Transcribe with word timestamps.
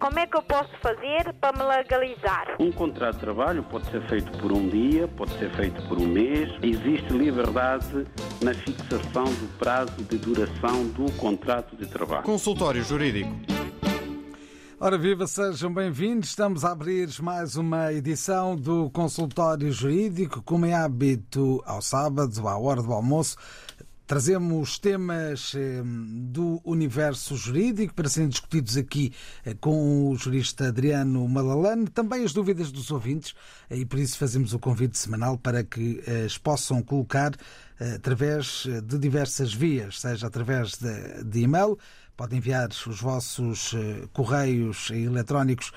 como 0.00 0.18
é 0.18 0.26
que 0.26 0.36
eu 0.36 0.42
posso 0.42 0.70
fazer 0.80 1.32
para 1.38 1.56
me 1.56 1.62
legalizar? 1.62 2.56
Um 2.58 2.72
contrato 2.72 3.16
de 3.16 3.20
trabalho 3.20 3.62
pode 3.64 3.88
ser 3.90 4.00
feito 4.08 4.32
por 4.38 4.50
um 4.50 4.66
dia, 4.66 5.06
pode 5.06 5.38
ser 5.38 5.50
feito 5.54 5.80
por 5.86 5.98
um 5.98 6.06
mês. 6.06 6.50
Existe 6.62 7.12
liberdade 7.12 8.06
na 8.42 8.54
fixação 8.54 9.24
do 9.24 9.58
prazo 9.58 9.92
de 10.02 10.16
duração 10.16 10.86
do 10.88 11.12
contrato 11.12 11.76
de 11.76 11.86
trabalho. 11.86 12.22
Consultório 12.22 12.82
Jurídico. 12.82 13.30
Ora 14.82 14.96
viva, 14.96 15.26
sejam 15.26 15.72
bem-vindos. 15.72 16.30
Estamos 16.30 16.64
a 16.64 16.72
abrir 16.72 17.10
mais 17.20 17.56
uma 17.56 17.92
edição 17.92 18.56
do 18.56 18.88
Consultório 18.88 19.70
Jurídico, 19.70 20.42
como 20.42 20.64
é 20.64 20.72
hábito 20.72 21.62
aos 21.66 21.84
sábados, 21.84 22.38
à 22.38 22.56
hora 22.56 22.82
do 22.82 22.90
almoço. 22.90 23.36
Trazemos 24.10 24.76
temas 24.76 25.54
eh, 25.54 25.82
do 25.84 26.60
universo 26.64 27.36
jurídico 27.36 27.94
para 27.94 28.08
serem 28.08 28.28
discutidos 28.28 28.76
aqui 28.76 29.12
eh, 29.46 29.54
com 29.54 30.10
o 30.10 30.16
jurista 30.16 30.66
Adriano 30.66 31.28
Malalane, 31.28 31.86
também 31.86 32.24
as 32.24 32.32
dúvidas 32.32 32.72
dos 32.72 32.90
ouvintes, 32.90 33.36
eh, 33.70 33.76
e 33.76 33.84
por 33.86 34.00
isso 34.00 34.18
fazemos 34.18 34.52
o 34.52 34.58
convite 34.58 34.98
semanal 34.98 35.38
para 35.38 35.62
que 35.62 36.02
as 36.26 36.36
possam 36.36 36.82
colocar 36.82 37.30
através 37.78 38.66
de 38.82 38.98
diversas 38.98 39.54
vias, 39.54 40.00
seja 40.00 40.26
através 40.26 40.76
de, 41.22 41.40
e-mail, 41.40 41.78
Podem 42.16 42.38
enviar 42.38 42.68
os 42.68 43.00
vossos 43.00 43.74
correios 44.12 44.90
eletrónicos 44.90 45.72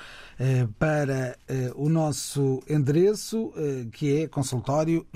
para 0.78 1.38
o 1.76 1.88
nosso 1.88 2.62
endereço, 2.68 3.54
que 3.94 4.24
é 4.24 4.28
consultório. 4.28 5.08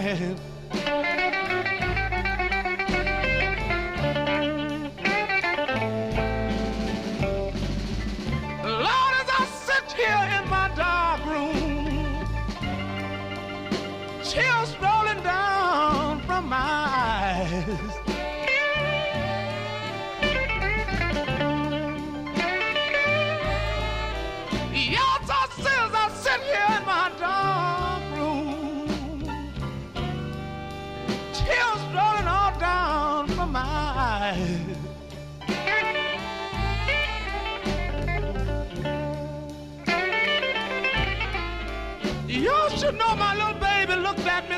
have 0.00 0.49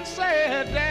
said 0.04 0.81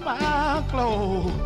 my 0.00 0.64
clothes. 0.68 1.45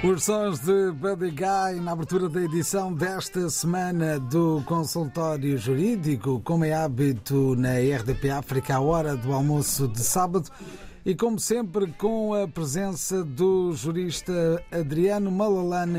Os 0.00 0.22
sons 0.22 0.60
de 0.60 0.92
Buddy 0.92 1.32
Guy 1.32 1.80
na 1.80 1.90
abertura 1.90 2.28
da 2.28 2.40
edição 2.40 2.94
desta 2.94 3.50
semana 3.50 4.20
do 4.20 4.62
Consultório 4.64 5.58
Jurídico, 5.58 6.40
como 6.44 6.64
é 6.64 6.72
hábito 6.72 7.56
na 7.56 7.72
RDP 7.72 8.30
África, 8.30 8.76
à 8.76 8.80
hora 8.80 9.16
do 9.16 9.32
almoço 9.32 9.88
de 9.88 9.98
sábado. 9.98 10.48
E 11.04 11.16
como 11.16 11.40
sempre, 11.40 11.88
com 11.98 12.32
a 12.32 12.46
presença 12.46 13.24
do 13.24 13.72
jurista 13.74 14.62
Adriano 14.70 15.32
Malalane 15.32 15.98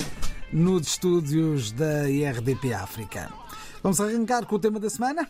nos 0.53 0.87
estúdios 0.87 1.73
da 1.73 2.03
RDP 2.03 2.73
África. 2.73 3.29
Vamos 3.83 3.99
arrancar 3.99 4.45
com 4.45 4.55
o 4.55 4.59
tema 4.59 4.79
da 4.79 4.89
semana? 4.89 5.27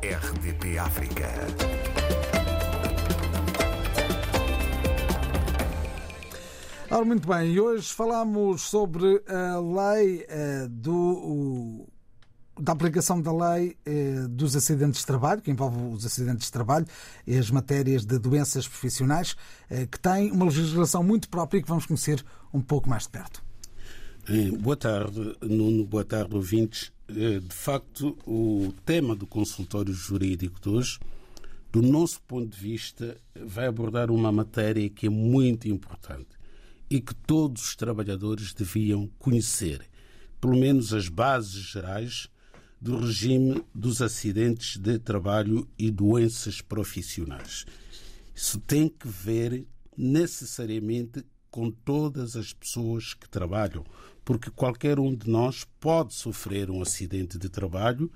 RDP 0.00 0.78
África. 0.78 1.28
Ora, 6.94 7.04
muito 7.04 7.26
bem, 7.26 7.52
e 7.52 7.60
hoje 7.60 7.92
falamos 7.92 8.62
sobre 8.62 9.20
a 9.26 9.58
lei 9.58 10.24
eh, 10.28 10.68
do, 10.70 11.88
da 12.56 12.70
aplicação 12.70 13.20
da 13.20 13.32
lei 13.32 13.76
eh, 13.84 14.28
dos 14.30 14.54
acidentes 14.54 15.00
de 15.00 15.06
trabalho, 15.06 15.42
que 15.42 15.50
envolve 15.50 15.76
os 15.92 16.06
acidentes 16.06 16.46
de 16.46 16.52
trabalho 16.52 16.86
e 17.26 17.36
as 17.36 17.50
matérias 17.50 18.06
de 18.06 18.16
doenças 18.16 18.68
profissionais, 18.68 19.34
eh, 19.68 19.86
que 19.86 19.98
tem 19.98 20.30
uma 20.30 20.44
legislação 20.44 21.02
muito 21.02 21.28
própria 21.28 21.58
e 21.58 21.62
que 21.62 21.68
vamos 21.68 21.84
conhecer 21.84 22.24
um 22.52 22.60
pouco 22.60 22.88
mais 22.88 23.02
de 23.02 23.08
perto. 23.08 23.42
Boa 24.60 24.76
tarde, 24.76 25.36
Nuno. 25.42 25.84
Boa 25.84 26.04
tarde, 26.04 26.32
ouvintes. 26.32 26.92
De 27.08 27.40
facto, 27.50 28.16
o 28.24 28.72
tema 28.86 29.16
do 29.16 29.26
consultório 29.26 29.92
jurídico 29.92 30.60
de 30.60 30.68
hoje, 30.68 31.00
do 31.72 31.82
nosso 31.82 32.22
ponto 32.22 32.46
de 32.46 32.56
vista, 32.56 33.16
vai 33.34 33.66
abordar 33.66 34.12
uma 34.12 34.30
matéria 34.30 34.88
que 34.88 35.08
é 35.08 35.10
muito 35.10 35.66
importante 35.66 36.43
e 36.88 37.00
que 37.00 37.14
todos 37.14 37.68
os 37.68 37.76
trabalhadores 37.76 38.52
deviam 38.52 39.08
conhecer, 39.18 39.88
pelo 40.40 40.56
menos 40.56 40.92
as 40.92 41.08
bases 41.08 41.62
gerais 41.62 42.28
do 42.80 42.98
regime 42.98 43.64
dos 43.74 44.02
acidentes 44.02 44.76
de 44.76 44.98
trabalho 44.98 45.66
e 45.78 45.90
doenças 45.90 46.60
profissionais. 46.60 47.64
Isso 48.34 48.60
tem 48.60 48.88
que 48.88 49.08
ver 49.08 49.66
necessariamente 49.96 51.24
com 51.50 51.70
todas 51.70 52.36
as 52.36 52.52
pessoas 52.52 53.14
que 53.14 53.28
trabalham, 53.28 53.84
porque 54.24 54.50
qualquer 54.50 54.98
um 54.98 55.14
de 55.14 55.30
nós 55.30 55.64
pode 55.78 56.12
sofrer 56.12 56.70
um 56.70 56.82
acidente 56.82 57.38
de 57.38 57.48
trabalho 57.48 58.10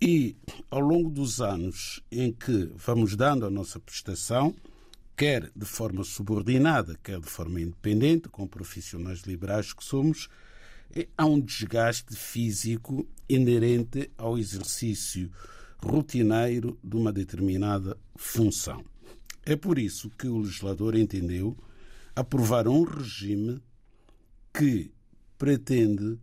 e, 0.00 0.36
ao 0.70 0.80
longo 0.80 1.08
dos 1.08 1.40
anos 1.40 2.00
em 2.10 2.32
que 2.32 2.70
vamos 2.74 3.16
dando 3.16 3.46
a 3.46 3.50
nossa 3.50 3.80
prestação, 3.80 4.54
quer 5.18 5.50
de 5.54 5.66
forma 5.66 6.04
subordinada, 6.04 6.96
quer 7.02 7.18
de 7.18 7.26
forma 7.26 7.60
independente, 7.60 8.28
como 8.28 8.48
profissionais 8.48 9.22
liberais 9.22 9.72
que 9.72 9.82
somos, 9.82 10.28
eh, 10.94 11.08
há 11.18 11.26
um 11.26 11.40
desgaste 11.40 12.14
físico 12.14 13.04
inerente 13.28 14.12
ao 14.16 14.38
exercício 14.38 15.28
rotineiro 15.82 16.78
de 16.84 16.96
uma 16.96 17.12
determinada 17.12 17.98
função. 18.14 18.84
É 19.44 19.56
por 19.56 19.76
isso 19.76 20.08
que 20.10 20.28
o 20.28 20.38
legislador 20.38 20.94
entendeu 20.94 21.56
aprovar 22.14 22.68
um 22.68 22.84
regime 22.84 23.60
que 24.54 24.92
pretende 25.36 26.16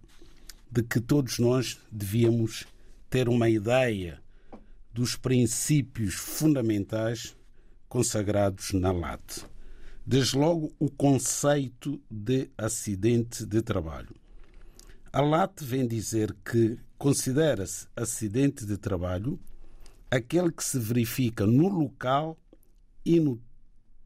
de 0.69 0.83
que 0.83 0.99
todos 0.99 1.39
nós 1.39 1.79
devíamos 1.91 2.65
ter 3.09 3.29
uma 3.29 3.49
ideia 3.49 4.21
dos 4.93 5.15
princípios 5.15 6.15
fundamentais 6.15 7.35
consagrados 7.87 8.73
na 8.73 8.91
LAT. 8.91 9.45
Desde 10.09 10.37
logo, 10.37 10.73
o 10.79 10.89
conceito 10.89 12.01
de 12.09 12.49
acidente 12.57 13.45
de 13.45 13.61
trabalho. 13.61 14.15
A 15.11 15.19
LAT 15.19 15.61
vem 15.61 15.85
dizer 15.85 16.33
que 16.45 16.79
considera-se 16.97 17.87
acidente 17.93 18.65
de 18.65 18.77
trabalho 18.77 19.37
aquele 20.09 20.49
que 20.49 20.63
se 20.63 20.79
verifica 20.79 21.45
no 21.45 21.67
local 21.67 22.37
e 23.03 23.19
no 23.19 23.37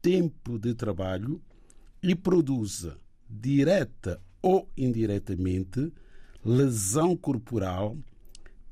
tempo 0.02 0.58
de 0.58 0.74
trabalho 0.74 1.40
e 2.02 2.16
produza, 2.16 2.98
direta 3.30 4.20
ou 4.42 4.68
indiretamente, 4.76 5.92
lesão 6.44 7.16
corporal, 7.16 7.96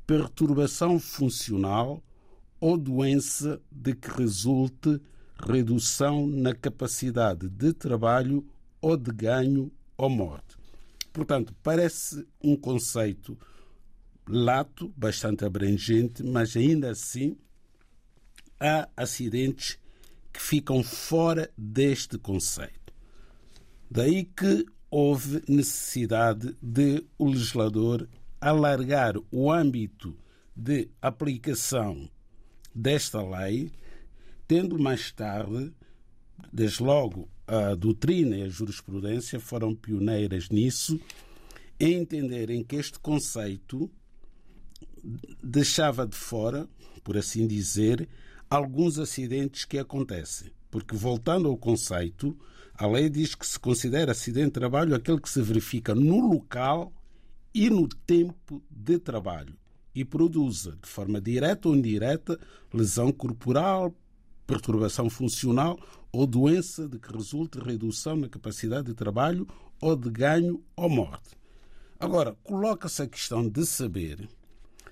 perturbação 0.04 0.98
funcional 0.98 2.02
ou 2.60 2.76
doença 2.76 3.62
de 3.70 3.94
que 3.94 4.10
resulte 4.10 5.00
redução 5.46 6.26
na 6.26 6.54
capacidade 6.54 7.48
de 7.48 7.72
trabalho 7.72 8.46
ou 8.80 8.96
de 8.96 9.10
ganho 9.10 9.70
ou 9.96 10.08
morte. 10.08 10.56
Portanto, 11.12 11.54
parece 11.62 12.26
um 12.42 12.56
conceito 12.56 13.36
lato, 14.28 14.92
bastante 14.96 15.44
abrangente, 15.44 16.22
mas 16.22 16.56
ainda 16.56 16.90
assim 16.90 17.36
há 18.58 18.88
acidentes 18.96 19.78
que 20.32 20.40
ficam 20.40 20.82
fora 20.82 21.50
deste 21.56 22.16
conceito. 22.18 22.92
Daí 23.90 24.24
que 24.24 24.64
houve 24.90 25.42
necessidade 25.48 26.56
de 26.62 27.04
o 27.18 27.28
legislador 27.28 28.08
alargar 28.40 29.14
o 29.30 29.50
âmbito 29.50 30.16
de 30.54 30.88
aplicação 31.00 32.08
desta 32.74 33.22
lei, 33.22 33.72
tendo 34.50 34.76
mais 34.80 35.12
tarde, 35.12 35.72
desde 36.52 36.82
logo, 36.82 37.28
a 37.46 37.76
doutrina 37.76 38.36
e 38.36 38.42
a 38.42 38.48
jurisprudência 38.48 39.38
foram 39.38 39.76
pioneiras 39.76 40.48
nisso, 40.48 40.98
em 41.78 42.00
entenderem 42.00 42.64
que 42.64 42.74
este 42.74 42.98
conceito 42.98 43.88
deixava 45.40 46.04
de 46.04 46.16
fora, 46.16 46.68
por 47.04 47.16
assim 47.16 47.46
dizer, 47.46 48.08
alguns 48.50 48.98
acidentes 48.98 49.64
que 49.64 49.78
acontecem. 49.78 50.50
Porque, 50.68 50.96
voltando 50.96 51.46
ao 51.48 51.56
conceito, 51.56 52.36
a 52.74 52.88
lei 52.88 53.08
diz 53.08 53.36
que 53.36 53.46
se 53.46 53.56
considera 53.56 54.10
acidente 54.10 54.46
de 54.46 54.54
trabalho 54.54 54.96
aquele 54.96 55.20
que 55.20 55.30
se 55.30 55.40
verifica 55.40 55.94
no 55.94 56.18
local 56.26 56.92
e 57.54 57.70
no 57.70 57.86
tempo 57.86 58.60
de 58.68 58.98
trabalho 58.98 59.56
e 59.94 60.04
produza, 60.04 60.76
de 60.82 60.88
forma 60.88 61.20
direta 61.20 61.68
ou 61.68 61.76
indireta, 61.76 62.38
lesão 62.72 63.12
corporal, 63.12 63.94
perturbação 64.50 65.08
funcional 65.08 65.78
ou 66.12 66.26
doença 66.26 66.88
de 66.88 66.98
que 66.98 67.12
resulte 67.12 67.60
redução 67.60 68.16
na 68.16 68.28
capacidade 68.28 68.88
de 68.88 68.94
trabalho 68.94 69.46
ou 69.80 69.94
de 69.94 70.10
ganho 70.10 70.60
ou 70.74 70.90
morte. 70.90 71.38
Agora, 72.00 72.36
coloca-se 72.42 73.02
a 73.02 73.06
questão 73.06 73.48
de 73.48 73.64
saber 73.64 74.28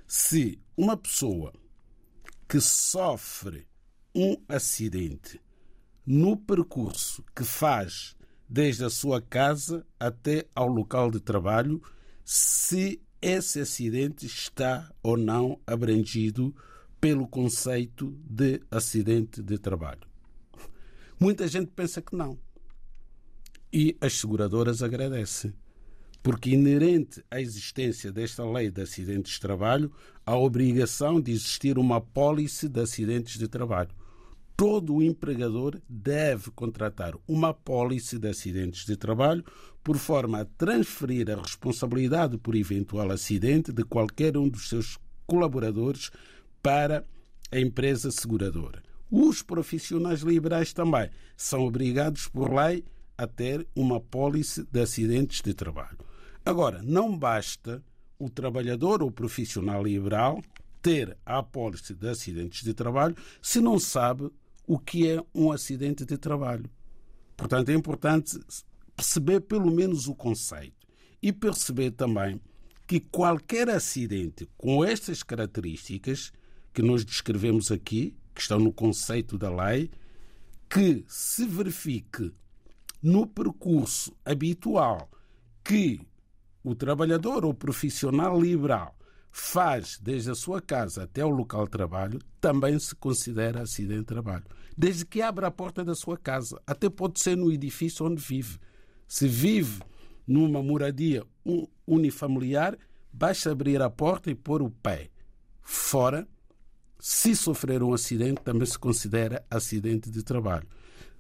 se 0.07 0.61
uma 0.77 0.97
pessoa 0.97 1.53
que 2.49 2.61
sofre 2.61 3.67
um 4.15 4.37
acidente 4.49 5.41
no 6.07 6.37
percurso 6.37 7.25
que 7.35 7.43
faz 7.43 8.17
desde 8.49 8.85
a 8.85 8.91
sua 8.91 9.21
casa 9.21 9.85
até 9.99 10.47
ao 10.55 10.69
local 10.69 11.11
de 11.11 11.19
trabalho, 11.19 11.83
se 12.25 13.03
esse 13.21 13.59
acidente 13.59 14.25
está 14.25 14.89
ou 15.03 15.17
não 15.17 15.59
abrangido 15.67 16.55
pelo 17.01 17.27
conceito 17.27 18.17
de 18.29 18.61
acidente 18.71 19.43
de 19.43 19.59
trabalho. 19.59 20.07
Muita 21.19 21.49
gente 21.49 21.71
pensa 21.75 22.01
que 22.01 22.15
não. 22.15 22.39
E 23.73 23.97
as 24.01 24.15
seguradoras 24.15 24.83
agradecem. 24.83 25.53
Porque, 26.23 26.51
inerente 26.51 27.25
à 27.31 27.41
existência 27.41 28.13
desta 28.13 28.45
lei 28.45 28.71
de 28.71 28.83
acidentes 28.83 29.33
de 29.33 29.41
trabalho, 29.41 29.93
a 30.27 30.37
obrigação 30.37 31.21
de 31.21 31.33
existir 31.33 31.79
uma 31.79 32.01
pólice 32.01 32.69
de 32.69 32.81
acidentes 32.81 33.39
de 33.39 33.49
trabalho. 33.49 33.91
Todo 34.57 34.97
o 34.97 35.03
empregador 35.03 35.81
deve 35.89 36.51
contratar 36.51 37.15
uma 37.27 37.55
pólice 37.55 38.19
de 38.19 38.29
acidentes 38.29 38.85
de 38.85 38.97
trabalho 38.97 39.45
por 39.85 39.97
forma 39.97 40.41
a 40.41 40.45
transferir 40.45 41.31
a 41.31 41.41
responsabilidade 41.41 42.37
por 42.37 42.57
eventual 42.57 43.11
acidente 43.13 43.73
de 43.73 43.85
qualquer 43.85 44.37
um 44.37 44.49
dos 44.49 44.69
seus 44.69 44.99
colaboradores 45.27 46.11
para 46.63 47.05
a 47.51 47.59
empresa 47.59 48.11
seguradora. 48.11 48.83
Os 49.11 49.43
profissionais 49.43 50.21
liberais 50.21 50.73
também 50.73 51.11
são 51.37 51.67
obrigados 51.67 52.29
por 52.29 52.53
lei 52.53 52.85
a 53.17 53.27
ter 53.27 53.67
uma 53.75 54.01
pólice 54.01 54.65
de 54.71 54.81
acidentes 54.81 55.41
de 55.41 55.55
trabalho. 55.55 55.99
Agora, 56.45 56.83
não 56.83 57.17
basta 57.17 57.83
o 58.19 58.29
trabalhador 58.29 59.03
ou 59.03 59.11
profissional 59.11 59.83
liberal 59.83 60.43
ter 60.83 61.17
a 61.25 61.39
apólice 61.39 61.95
de 61.95 62.09
acidentes 62.09 62.63
de 62.63 62.75
trabalho 62.75 63.17
se 63.43 63.61
não 63.61 63.79
sabe 63.79 64.31
o 64.67 64.79
que 64.79 65.09
é 65.09 65.23
um 65.35 65.51
acidente 65.51 66.05
de 66.05 66.17
trabalho. 66.17 66.71
Portanto, 67.37 67.71
é 67.71 67.75
importante 67.75 68.39
perceber 68.95 69.41
pelo 69.41 69.71
menos 69.71 70.07
o 70.07 70.15
conceito 70.15 70.87
e 71.23 71.33
perceber 71.33 71.93
também 71.93 72.41
que 72.87 73.01
qualquer 73.01 73.69
acidente 73.69 74.49
com 74.57 74.85
estas 74.85 75.23
características 75.23 76.33
que 76.79 76.83
nós 76.83 77.05
descrevemos 77.05 77.73
aqui, 77.73 78.15
que 78.33 78.41
estão 78.41 78.61
no 78.61 78.73
conceito 78.73 79.37
da 79.37 79.51
lei, 79.51 79.91
que 80.71 81.05
se 81.09 81.45
verifique 81.45 82.33
no 83.03 83.27
percurso 83.27 84.17
habitual 84.25 85.11
que 85.65 86.01
o 86.63 86.77
trabalhador 86.77 87.45
ou 87.45 87.53
profissional 87.53 88.41
liberal 88.41 88.97
faz 89.33 89.99
desde 90.01 90.31
a 90.31 90.37
sua 90.37 90.63
casa 90.63 91.03
até 91.03 91.25
o 91.25 91.31
local 91.31 91.65
de 91.65 91.73
trabalho, 91.73 92.21
também 92.41 92.79
se 92.79 92.95
considera 92.95 93.63
acidente 93.63 94.03
de 94.03 94.07
trabalho. 94.07 94.45
Desde 94.77 95.05
que 95.05 95.21
abra 95.21 95.49
a 95.49 95.51
porta 95.51 95.85
da 95.85 95.97
sua 95.97 96.17
casa, 96.17 96.63
até 96.65 96.89
pode 96.89 97.19
ser 97.19 97.37
no 97.37 97.51
edifício 97.51 98.07
onde 98.07 98.23
vive. 98.23 98.57
Se 99.09 99.27
vive 99.27 99.83
numa 100.25 100.63
moradia 100.63 101.27
unifamiliar, 101.85 102.79
basta 103.13 103.51
abrir 103.51 103.83
a 103.83 103.91
porta 103.91 104.31
e 104.31 104.35
pôr 104.37 104.63
o 104.63 104.71
pé 104.71 105.11
fora. 105.61 106.25
Se 106.99 107.37
sofrer 107.37 107.83
um 107.83 107.95
acidente, 107.95 108.43
também 108.43 108.67
se 108.67 108.79
considera 108.79 109.45
acidente 109.51 110.11
de 110.11 110.23
trabalho. 110.23 110.67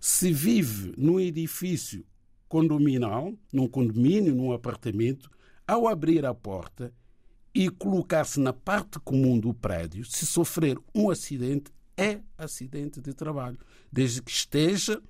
Se 0.01 0.33
vive 0.33 0.93
num 0.97 1.21
edifício 1.21 2.05
condominal, 2.49 3.33
num 3.53 3.69
condomínio, 3.69 4.35
num 4.35 4.53
apartamento, 4.53 5.31
ao 5.67 5.87
abrir 5.87 6.25
a 6.25 6.35
porta 6.35 6.93
e 7.55 7.69
colocar-se 7.71 8.41
na 8.41 8.53
parte 8.53 8.99
comum 9.01 9.39
do 9.39 9.53
prédio, 9.53 10.05
se 10.05 10.27
sofrer 10.27 10.79
um 10.95 11.11
acidente, 11.11 11.73
é 11.97 12.21
acidente 12.37 13.01
de 13.01 13.13
trabalho, 13.13 13.59
desde 13.91 14.23
que 14.23 14.31
esteja, 14.31 15.03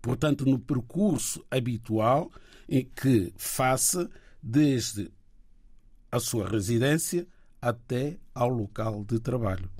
portanto, 0.00 0.46
no 0.46 0.58
percurso 0.58 1.44
habitual 1.50 2.30
em 2.68 2.84
que 2.84 3.32
faça 3.36 4.08
desde 4.42 5.10
a 6.10 6.20
sua 6.20 6.48
residência 6.48 7.26
até 7.60 8.18
ao 8.34 8.48
local 8.48 9.04
de 9.04 9.18
trabalho. 9.18 9.70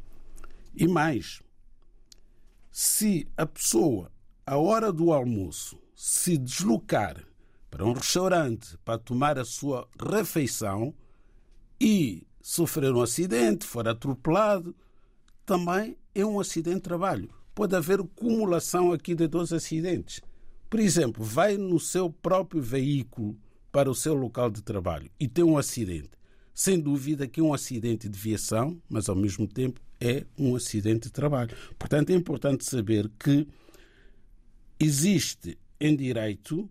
E 0.75 0.87
mais, 0.87 1.43
se 2.71 3.27
a 3.37 3.47
pessoa, 3.47 4.11
à 4.45 4.57
hora 4.57 4.93
do 4.93 5.13
almoço, 5.13 5.79
se 5.95 6.37
deslocar 6.37 7.25
para 7.71 7.85
um 7.85 7.93
restaurante 7.93 8.77
para 8.85 8.99
tomar 8.99 9.39
a 9.39 9.45
sua 9.45 9.89
refeição 9.99 10.95
e 11.81 12.27
sofrer 12.41 12.93
um 12.93 13.03
acidente, 13.03 13.67
for 13.67 13.89
atropelado, 13.89 14.75
também 15.45 15.97
é 16.15 16.25
um 16.25 16.41
acidente 16.41 16.77
de 16.77 16.83
trabalho. 16.83 17.31
Pode 17.55 17.75
haver 17.75 18.01
acumulação 18.01 18.93
aqui 18.93 19.15
de 19.15 19.27
dois 19.27 19.53
acidentes. 19.53 20.21
Por 20.69 20.81
exemplo, 20.81 21.25
vai 21.25 21.57
no 21.57 21.79
seu 21.79 22.11
próprio 22.11 22.61
veículo 22.61 23.37
para 23.71 23.91
o 23.91 23.95
seu 23.95 24.15
local 24.15 24.51
de 24.51 24.63
trabalho 24.63 25.11
e 25.19 25.29
tem 25.29 25.45
um 25.45 25.59
acidente. 25.59 26.16
Sem 26.57 26.81
dúvida 26.81 27.29
que 27.29 27.43
um 27.43 27.53
acidente 27.53 28.09
de 28.09 28.19
viação, 28.19 28.81
mas 28.89 29.11
ao 29.11 29.15
mesmo 29.15 29.47
tempo 29.47 29.79
é 30.01 30.25
um 30.39 30.57
acidente 30.57 31.09
de 31.09 31.13
trabalho. 31.13 31.55
Portanto, 31.79 32.09
é 32.09 32.15
importante 32.15 32.65
saber 32.65 33.11
que 33.19 33.47
existe 34.81 35.59
em 35.79 35.95
direito 35.95 36.67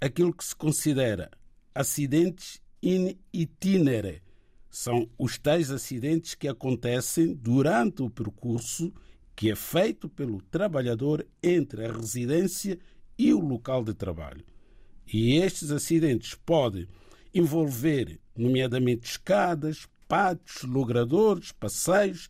aquilo 0.00 0.32
que 0.32 0.42
se 0.42 0.56
considera 0.56 1.30
acidentes 1.74 2.58
in 2.82 3.14
itinere. 3.30 4.22
São 4.70 5.06
os 5.18 5.36
tais 5.36 5.70
acidentes 5.70 6.34
que 6.34 6.48
acontecem 6.48 7.34
durante 7.34 8.02
o 8.02 8.08
percurso 8.08 8.90
que 9.36 9.50
é 9.50 9.54
feito 9.54 10.08
pelo 10.08 10.40
trabalhador 10.40 11.26
entre 11.42 11.84
a 11.84 11.92
residência 11.92 12.78
e 13.18 13.34
o 13.34 13.40
local 13.40 13.84
de 13.84 13.92
trabalho. 13.92 14.42
E 15.06 15.36
estes 15.36 15.70
acidentes 15.70 16.34
podem 16.34 16.88
envolver, 17.34 18.20
nomeadamente, 18.36 19.10
escadas, 19.10 19.86
pátios, 20.08 20.62
logradores, 20.64 21.52
passeios, 21.52 22.28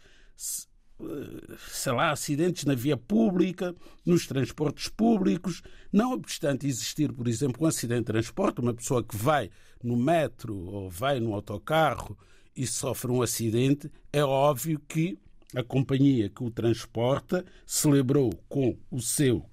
sei 1.68 1.92
lá, 1.92 2.10
acidentes 2.10 2.64
na 2.64 2.74
via 2.74 2.96
pública, 2.96 3.74
nos 4.04 4.26
transportes 4.26 4.88
públicos. 4.88 5.62
Não 5.92 6.12
obstante 6.12 6.66
existir, 6.66 7.12
por 7.12 7.26
exemplo, 7.26 7.64
um 7.64 7.66
acidente 7.66 8.00
de 8.00 8.06
transporte, 8.06 8.60
uma 8.60 8.74
pessoa 8.74 9.02
que 9.02 9.16
vai 9.16 9.50
no 9.82 9.96
metro 9.96 10.56
ou 10.56 10.88
vai 10.88 11.18
no 11.18 11.34
autocarro 11.34 12.16
e 12.54 12.66
sofre 12.66 13.10
um 13.10 13.22
acidente, 13.22 13.90
é 14.12 14.22
óbvio 14.22 14.80
que 14.86 15.18
a 15.54 15.62
companhia 15.62 16.28
que 16.28 16.42
o 16.42 16.50
transporta 16.50 17.44
celebrou 17.66 18.30
com 18.48 18.76
o 18.90 19.00
seu 19.00 19.44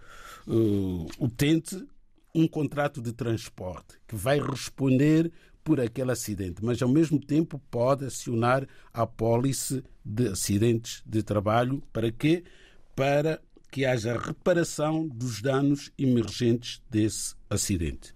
uh, 0.47 1.07
utente 1.19 1.83
um 2.39 2.47
contrato 2.47 3.01
de 3.01 3.11
transporte 3.11 3.99
que 4.07 4.15
vai 4.15 4.39
responder 4.39 5.31
por 5.63 5.79
aquele 5.79 6.11
acidente, 6.11 6.63
mas 6.63 6.81
ao 6.81 6.89
mesmo 6.89 7.19
tempo 7.19 7.61
pode 7.69 8.05
acionar 8.05 8.67
a 8.93 9.05
pólice 9.05 9.83
de 10.03 10.29
acidentes 10.29 11.03
de 11.05 11.21
trabalho. 11.21 11.83
Para 11.91 12.11
quê? 12.11 12.43
Para 12.95 13.41
que 13.69 13.85
haja 13.85 14.17
reparação 14.17 15.07
dos 15.07 15.41
danos 15.41 15.91
emergentes 15.97 16.81
desse 16.89 17.35
acidente. 17.49 18.15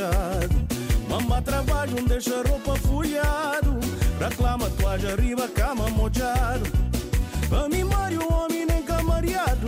Puxado 0.00 0.70
Mama 1.08 1.42
trabalho, 1.42 1.96
não 1.96 2.04
deixa 2.04 2.36
roupa 2.48 2.76
folhado. 2.76 3.80
Reclama 4.20 4.70
toalha 4.70 5.12
arriba, 5.12 5.48
cama 5.48 5.90
mojado. 5.90 6.70
Pra 7.48 7.68
mim, 7.68 7.82
Mário, 7.82 8.32
homem 8.32 8.64
nem 8.64 8.80
camariado. 8.82 9.66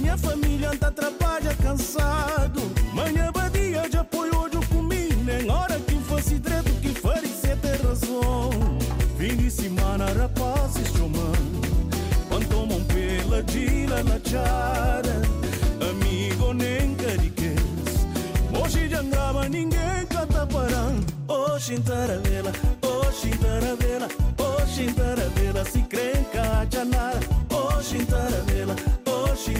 Minha 0.00 0.18
família 0.18 0.70
anda 0.70 0.90
trabalha 0.90 1.54
cansado. 1.62 2.60
Manhã 2.92 3.30
badia 3.32 3.88
de 3.88 3.98
apoio 3.98 4.48
de 4.48 4.66
comigo 4.66 5.22
Nem 5.24 5.48
hora 5.48 5.78
que 5.78 5.94
fosse 6.00 6.40
direito 6.40 6.72
que 6.80 6.88
faria 6.88 7.56
ter 7.62 7.80
razão. 7.86 8.50
Fim 9.16 9.36
de 9.36 9.50
semana, 9.50 10.06
rapazes 10.06 10.88
chamando 10.88 11.60
quando 12.28 12.48
tomam 12.48 12.82
pela 12.84 13.42
dila 13.42 14.02
na 14.02 14.18
chara 14.24 15.39
Hoje 19.00 19.08
jangaba 19.08 19.48
ninguém 19.48 20.06
cata 20.10 20.46
parando 20.46 21.06
Oxi 21.26 21.80
taravela, 21.80 22.52
oxi 22.82 23.30
taravela 23.30 24.08
Oxi 24.38 24.92
taravela, 24.92 25.64
se 25.64 25.82
crenca 25.84 26.66
janara 26.70 27.20
Oxi 27.50 28.04
taravela, 28.04 28.76
oxi 29.06 29.54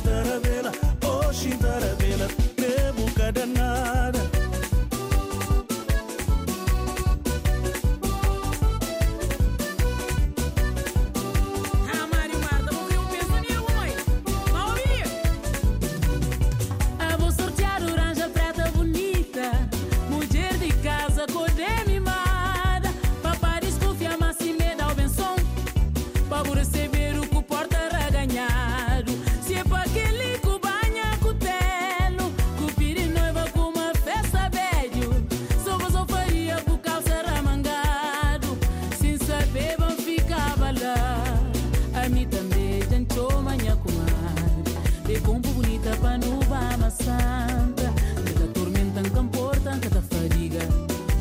maçanta. 47.11 47.93
Cada 48.25 48.47
tormenta, 48.53 49.03
camporta, 49.11 49.79
cada 49.81 50.03
fadiga. 50.03 50.61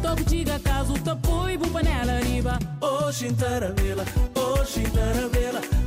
Toco 0.02 0.24
diga 0.24 0.60
caso, 0.60 0.94
tapoi, 1.04 1.58
bu 1.58 1.68
panela 1.70 2.20
riba. 2.22 2.58
Oxi 2.82 3.34
taravela, 3.34 4.06
oxi 4.36 4.84
taravela 4.84 5.60
Oxi 5.62 5.79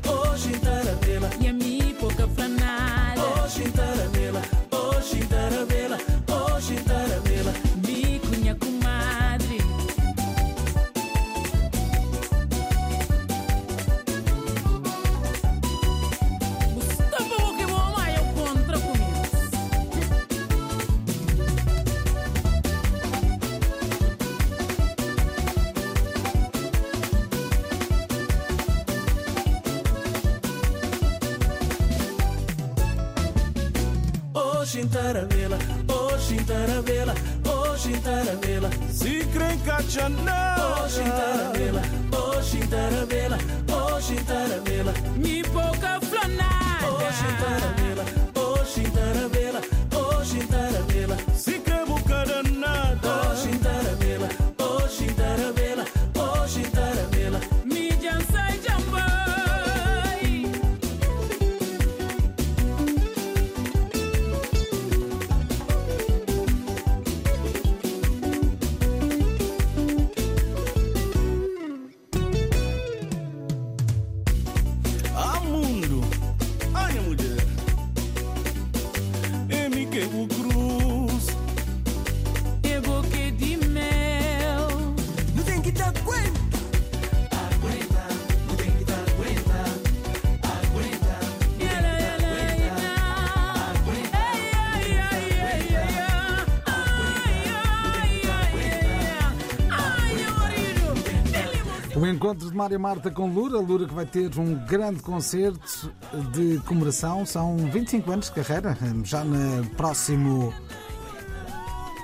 Mário 102.62 102.78
Marta 102.78 103.10
com 103.10 103.26
Lura, 103.28 103.58
Lura 103.58 103.88
que 103.88 103.92
vai 103.92 104.06
ter 104.06 104.38
um 104.38 104.54
grande 104.54 105.02
concerto 105.02 105.92
de 106.30 106.60
comemoração, 106.60 107.26
são 107.26 107.56
25 107.56 108.12
anos 108.12 108.26
de 108.26 108.32
carreira, 108.40 108.78
já 109.02 109.24
no 109.24 109.68
próximo 109.70 110.54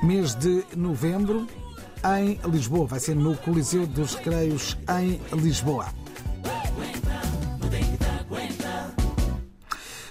mês 0.02 0.34
de 0.34 0.64
novembro, 0.76 1.46
em 2.18 2.40
Lisboa. 2.50 2.88
Vai 2.88 2.98
ser 2.98 3.14
no 3.14 3.36
Coliseu 3.36 3.86
dos 3.86 4.16
Recreios, 4.16 4.76
em 4.98 5.20
Lisboa. 5.40 5.86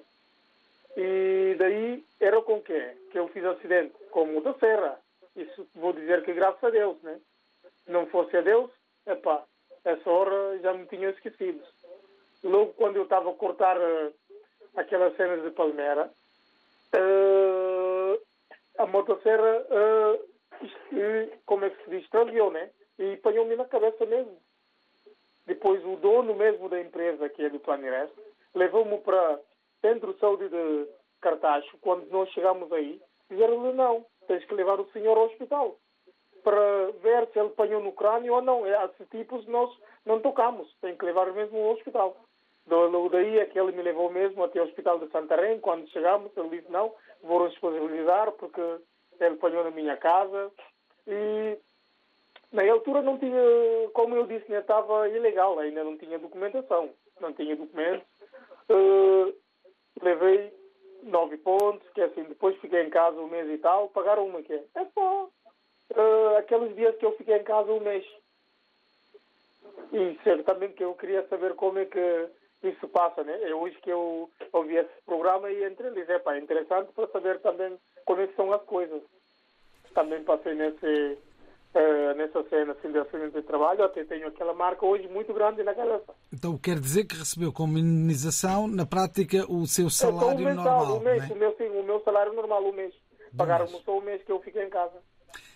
E 0.95 1.55
daí 1.59 2.05
era 2.21 2.41
com 2.41 2.61
quê? 2.61 2.93
Que 3.11 3.19
eu 3.19 3.27
fiz 3.27 3.43
acidente 3.43 3.93
com 4.11 4.37
o 4.37 4.39
da 4.39 4.53
Serra. 4.53 4.97
Isso 5.35 5.67
vou 5.75 5.91
dizer 5.91 6.23
que 6.23 6.31
graças 6.31 6.63
a 6.63 6.69
Deus, 6.69 7.01
né? 7.01 7.19
Não 7.85 8.05
fosse 8.05 8.37
a 8.37 8.41
Deus, 8.41 8.71
epá, 9.05 9.43
essa 9.83 10.09
hora 10.09 10.57
já 10.59 10.73
me 10.73 10.85
tinha 10.85 11.09
esquecido. 11.09 11.61
Logo 12.43 12.73
quando 12.73 12.95
eu 12.95 13.03
estava 13.03 13.29
a 13.29 13.35
cortar 13.35 13.77
uh, 13.77 14.13
aquelas 14.75 15.15
cenas 15.15 15.43
de 15.43 15.51
palmeira, 15.51 16.11
uh, 16.95 18.21
a 18.77 18.85
motosserra, 18.85 19.65
uh, 19.69 20.31
como 21.45 21.65
é 21.65 21.69
que 21.69 21.83
se 21.83 21.89
diz, 21.89 22.03
extraviou, 22.03 22.51
né? 22.51 22.71
E 22.97 23.13
apanhou-me 23.13 23.55
na 23.55 23.65
cabeça 23.65 24.05
mesmo. 24.05 24.37
Depois 25.45 25.83
o 25.85 25.95
dono 25.97 26.35
mesmo 26.35 26.69
da 26.69 26.79
empresa, 26.79 27.29
que 27.29 27.43
é 27.43 27.49
do 27.49 27.59
Planirest, 27.59 28.13
levou-me 28.53 28.97
para 28.99 29.39
centro 29.81 30.13
de 30.13 30.19
saúde 30.19 30.49
de 30.49 30.87
Cartacho. 31.19 31.77
Quando 31.81 32.09
nós 32.09 32.29
chegamos 32.29 32.71
aí, 32.71 33.01
disseram-lhe 33.29 33.73
não, 33.73 34.05
tens 34.27 34.45
que 34.45 34.53
levar 34.53 34.79
o 34.79 34.89
senhor 34.91 35.17
ao 35.17 35.25
hospital 35.25 35.77
para 36.43 36.91
ver 37.01 37.27
se 37.27 37.39
ele 37.39 37.49
apanhou 37.49 37.81
no 37.81 37.91
crânio 37.91 38.33
ou 38.33 38.41
não. 38.41 38.65
É, 38.65 38.85
esses 38.85 39.07
tipos 39.09 39.45
nós 39.47 39.69
não 40.05 40.19
tocamos, 40.19 40.73
tem 40.81 40.95
que 40.95 41.05
levar 41.05 41.31
mesmo 41.33 41.57
ao 41.57 41.73
hospital. 41.73 42.17
Daí 43.11 43.39
é 43.39 43.45
que 43.45 43.59
ele 43.59 43.71
me 43.73 43.81
levou 43.81 44.09
mesmo 44.11 44.43
até 44.43 44.61
o 44.61 44.63
hospital 44.63 44.99
de 44.99 45.11
Santarém. 45.11 45.59
Quando 45.59 45.89
chegamos, 45.89 46.31
ele 46.37 46.49
disse: 46.49 46.71
Não, 46.71 46.93
vou 47.21 47.45
responsabilizar 47.45 48.31
porque 48.33 48.61
ele 49.19 49.35
apanhou 49.35 49.63
na 49.63 49.71
minha 49.71 49.97
casa. 49.97 50.51
E 51.07 51.57
na 52.51 52.69
altura 52.71 53.01
não 53.01 53.17
tinha, 53.17 53.39
como 53.93 54.15
eu 54.15 54.25
disse, 54.27 54.49
né, 54.49 54.59
estava 54.59 55.07
ilegal, 55.09 55.57
ainda 55.59 55.83
não 55.83 55.97
tinha 55.97 56.19
documentação, 56.19 56.89
não 57.19 57.33
tinha 57.33 57.55
documentos. 57.55 58.05
Uh, 58.69 59.33
levei 60.01 60.53
nove 61.03 61.37
pontos, 61.37 61.87
que 61.93 62.01
é 62.01 62.05
assim, 62.05 62.23
depois 62.23 62.57
fiquei 62.59 62.83
em 62.83 62.89
casa 62.89 63.19
um 63.19 63.27
mês 63.27 63.49
e 63.49 63.57
tal, 63.57 63.89
pagaram 63.89 64.27
uma 64.27 64.41
que 64.41 64.53
é, 64.53 64.63
é 64.75 64.85
só 64.93 65.25
uh, 65.25 66.37
aqueles 66.37 66.75
dias 66.75 66.95
que 66.97 67.05
eu 67.05 67.15
fiquei 67.17 67.37
em 67.37 67.43
casa 67.43 67.71
um 67.71 67.79
mês. 67.79 68.05
E 69.91 70.17
certamente 70.23 70.75
que 70.75 70.83
eu 70.83 70.93
queria 70.93 71.27
saber 71.27 71.55
como 71.55 71.79
é 71.79 71.85
que 71.85 72.29
isso 72.63 72.87
passa, 72.89 73.23
né? 73.23 73.37
É 73.43 73.55
hoje 73.55 73.77
que 73.81 73.89
eu 73.89 74.29
ouvi 74.53 74.75
esse 74.75 74.89
programa 75.05 75.49
e 75.49 75.63
entre 75.63 75.87
eles, 75.87 76.07
é 76.09 76.19
pá, 76.19 76.37
interessante 76.37 76.91
para 76.93 77.07
saber 77.07 77.39
também 77.39 77.77
como 78.05 78.21
é 78.21 78.27
que 78.27 78.35
são 78.35 78.51
as 78.53 78.61
coisas. 78.63 79.01
Também 79.93 80.23
passei 80.23 80.53
nesse, 80.53 81.17
uh, 81.75 82.15
nessa 82.15 82.43
cena 82.49 82.73
assim, 82.73 82.91
de 82.91 82.99
acidente 82.99 83.33
de 83.33 83.41
trabalho, 83.41 83.83
até 83.83 84.03
tenho 84.03 84.27
aquela 84.27 84.53
marca 84.53 84.85
hoje 84.85 85.07
muito 85.07 85.33
grande 85.33 85.63
na 85.63 85.73
cabeça. 85.73 86.13
Então 86.31 86.57
quer 86.57 86.79
dizer 86.79 87.05
que 87.05 87.15
recebeu 87.15 87.51
como 87.51 87.77
indenização, 87.77 88.67
na 88.67 88.85
prática, 88.85 89.45
o 89.51 89.65
seu 89.65 89.87
É 89.87 89.89
salário 89.89 90.43
só 90.43 90.51
o 90.51 90.53
normal, 90.55 90.97
o 90.97 90.99
mês, 91.01 91.23
não 91.23 91.29
é? 91.29 91.33
o 91.33 91.39
meu, 91.39 91.55
sim, 91.57 91.67
o 91.67 91.83
meu 91.83 91.99
salário 92.03 92.33
normal, 92.33 92.63
o 92.63 92.73
mês. 92.73 92.93
Pagaram-me 93.35 93.81
só 93.83 93.97
o 93.97 94.01
mês 94.01 94.21
que 94.23 94.31
eu 94.31 94.39
fiquei 94.41 94.63
em 94.63 94.69
casa. 94.69 94.97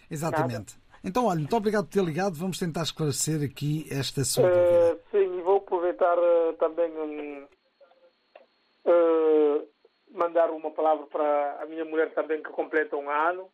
Exatamente. 0.10 0.76
Então, 1.04 1.26
olha, 1.26 1.40
muito 1.40 1.56
obrigado 1.56 1.86
por 1.86 1.92
ter 1.92 2.04
ligado. 2.04 2.34
Vamos 2.34 2.58
tentar 2.58 2.82
esclarecer 2.82 3.44
aqui 3.44 3.86
esta 3.92 4.24
sua 4.24 4.50
dúvida. 4.50 4.70
Eh, 4.70 4.98
sim, 5.12 5.38
e 5.38 5.42
vou 5.44 5.55
aproveitar 5.96 6.18
eh, 6.18 6.54
também 6.60 6.92
um, 6.92 7.48
eh, 8.86 9.62
mandar 10.12 10.52
uma 10.52 10.72
palavra 10.72 11.06
para 11.08 11.62
a 11.62 11.66
minha 11.66 11.86
mulher 11.86 12.14
também 12.14 12.44
que 12.44 12.50
completa 12.50 12.96
um 12.96 13.10
ano. 13.10 13.50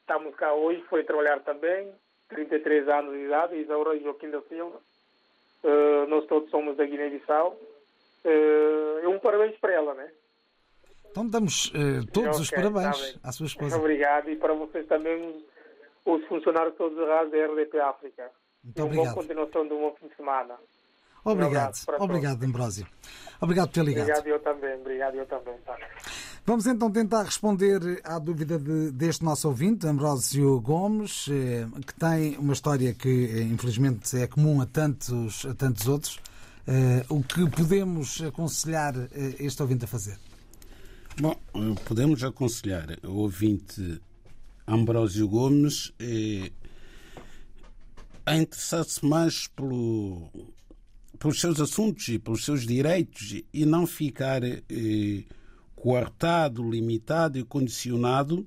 Estamos 0.00 0.34
cá 0.36 0.52
hoje, 0.54 0.82
foi 0.88 1.04
trabalhar 1.04 1.40
também, 1.40 1.92
33 2.28 2.88
anos 2.88 3.12
de 3.12 3.24
idade, 3.24 3.56
Isaura 3.56 3.98
Joaquim 3.98 4.30
da 4.30 4.40
Silva. 4.42 4.80
Eh, 5.62 6.06
nós 6.08 6.26
todos 6.26 6.50
somos 6.50 6.76
da 6.76 6.84
Guiné-Bissau. 6.84 7.56
E 8.24 9.06
um 9.06 9.20
parabéns 9.20 9.56
para 9.60 9.72
ela, 9.72 9.94
né? 9.94 10.10
Então 11.10 11.28
damos 11.28 11.72
todos 12.12 12.40
os 12.40 12.50
Ok, 12.50 12.60
parabéns 12.60 13.12
tá 13.14 13.28
à 13.28 13.32
sua 13.32 13.46
esposa. 13.46 13.76
Obrigado 13.78 14.28
e 14.28 14.36
para 14.36 14.52
vocês 14.52 14.84
também, 14.88 15.44
os 16.04 16.24
funcionários 16.26 16.74
todos 16.76 16.98
da 16.98 17.22
RDP 17.22 17.78
África. 17.78 18.28
Muito 18.64 18.78
e 18.78 18.82
uma 18.82 18.88
boa 18.88 19.10
obrigado. 19.10 19.14
continuação 19.14 19.68
de 19.68 19.74
um 19.74 19.78
bom 19.78 19.94
fim 19.94 20.08
de 20.08 20.16
semana. 20.16 20.58
Obrigado, 21.30 21.76
obrigado, 21.98 22.42
Ambrósio. 22.44 22.86
Obrigado 23.40 23.68
por 23.68 23.74
ter 23.74 23.84
ligado. 23.84 24.04
Obrigado 24.08 24.26
eu 24.28 24.40
também, 24.40 24.74
obrigado 24.80 25.14
eu 25.16 25.26
também. 25.26 25.54
Tá. 25.66 25.76
Vamos 26.46 26.66
então 26.66 26.90
tentar 26.90 27.24
responder 27.24 28.00
à 28.04 28.18
dúvida 28.18 28.58
de- 28.58 28.92
deste 28.92 29.24
nosso 29.24 29.48
ouvinte, 29.48 29.86
Ambrósio 29.86 30.60
Gomes, 30.60 31.26
eh, 31.28 31.66
que 31.84 31.92
tem 31.94 32.36
uma 32.38 32.52
história 32.52 32.94
que 32.94 33.08
eh, 33.26 33.42
infelizmente 33.42 34.16
é 34.16 34.26
comum 34.28 34.60
a 34.60 34.66
tantos, 34.66 35.44
a 35.44 35.54
tantos 35.54 35.88
outros. 35.88 36.18
Eh, 36.66 37.04
O 37.08 37.22
que 37.22 37.48
podemos 37.50 38.22
aconselhar 38.22 38.94
este 39.40 39.60
ouvinte 39.62 39.84
a 39.84 39.88
fazer? 39.88 40.16
Bom, 41.20 41.34
podemos 41.84 42.22
aconselhar 42.22 42.86
o 43.04 43.12
ouvinte 43.22 44.00
Ambrósio 44.68 45.26
Gomes 45.28 45.92
a 48.24 48.36
interessar-se 48.36 49.04
mais 49.04 49.46
pelo, 49.48 50.28
pelos 51.18 51.40
seus 51.40 51.60
assuntos 51.60 52.08
e 52.08 52.18
pelos 52.18 52.44
seus 52.44 52.66
direitos 52.66 53.42
e 53.52 53.66
não 53.66 53.86
ficar 53.86 54.42
eh, 54.44 55.24
coartado, 55.74 56.68
limitado 56.68 57.38
e 57.38 57.44
condicionado 57.44 58.46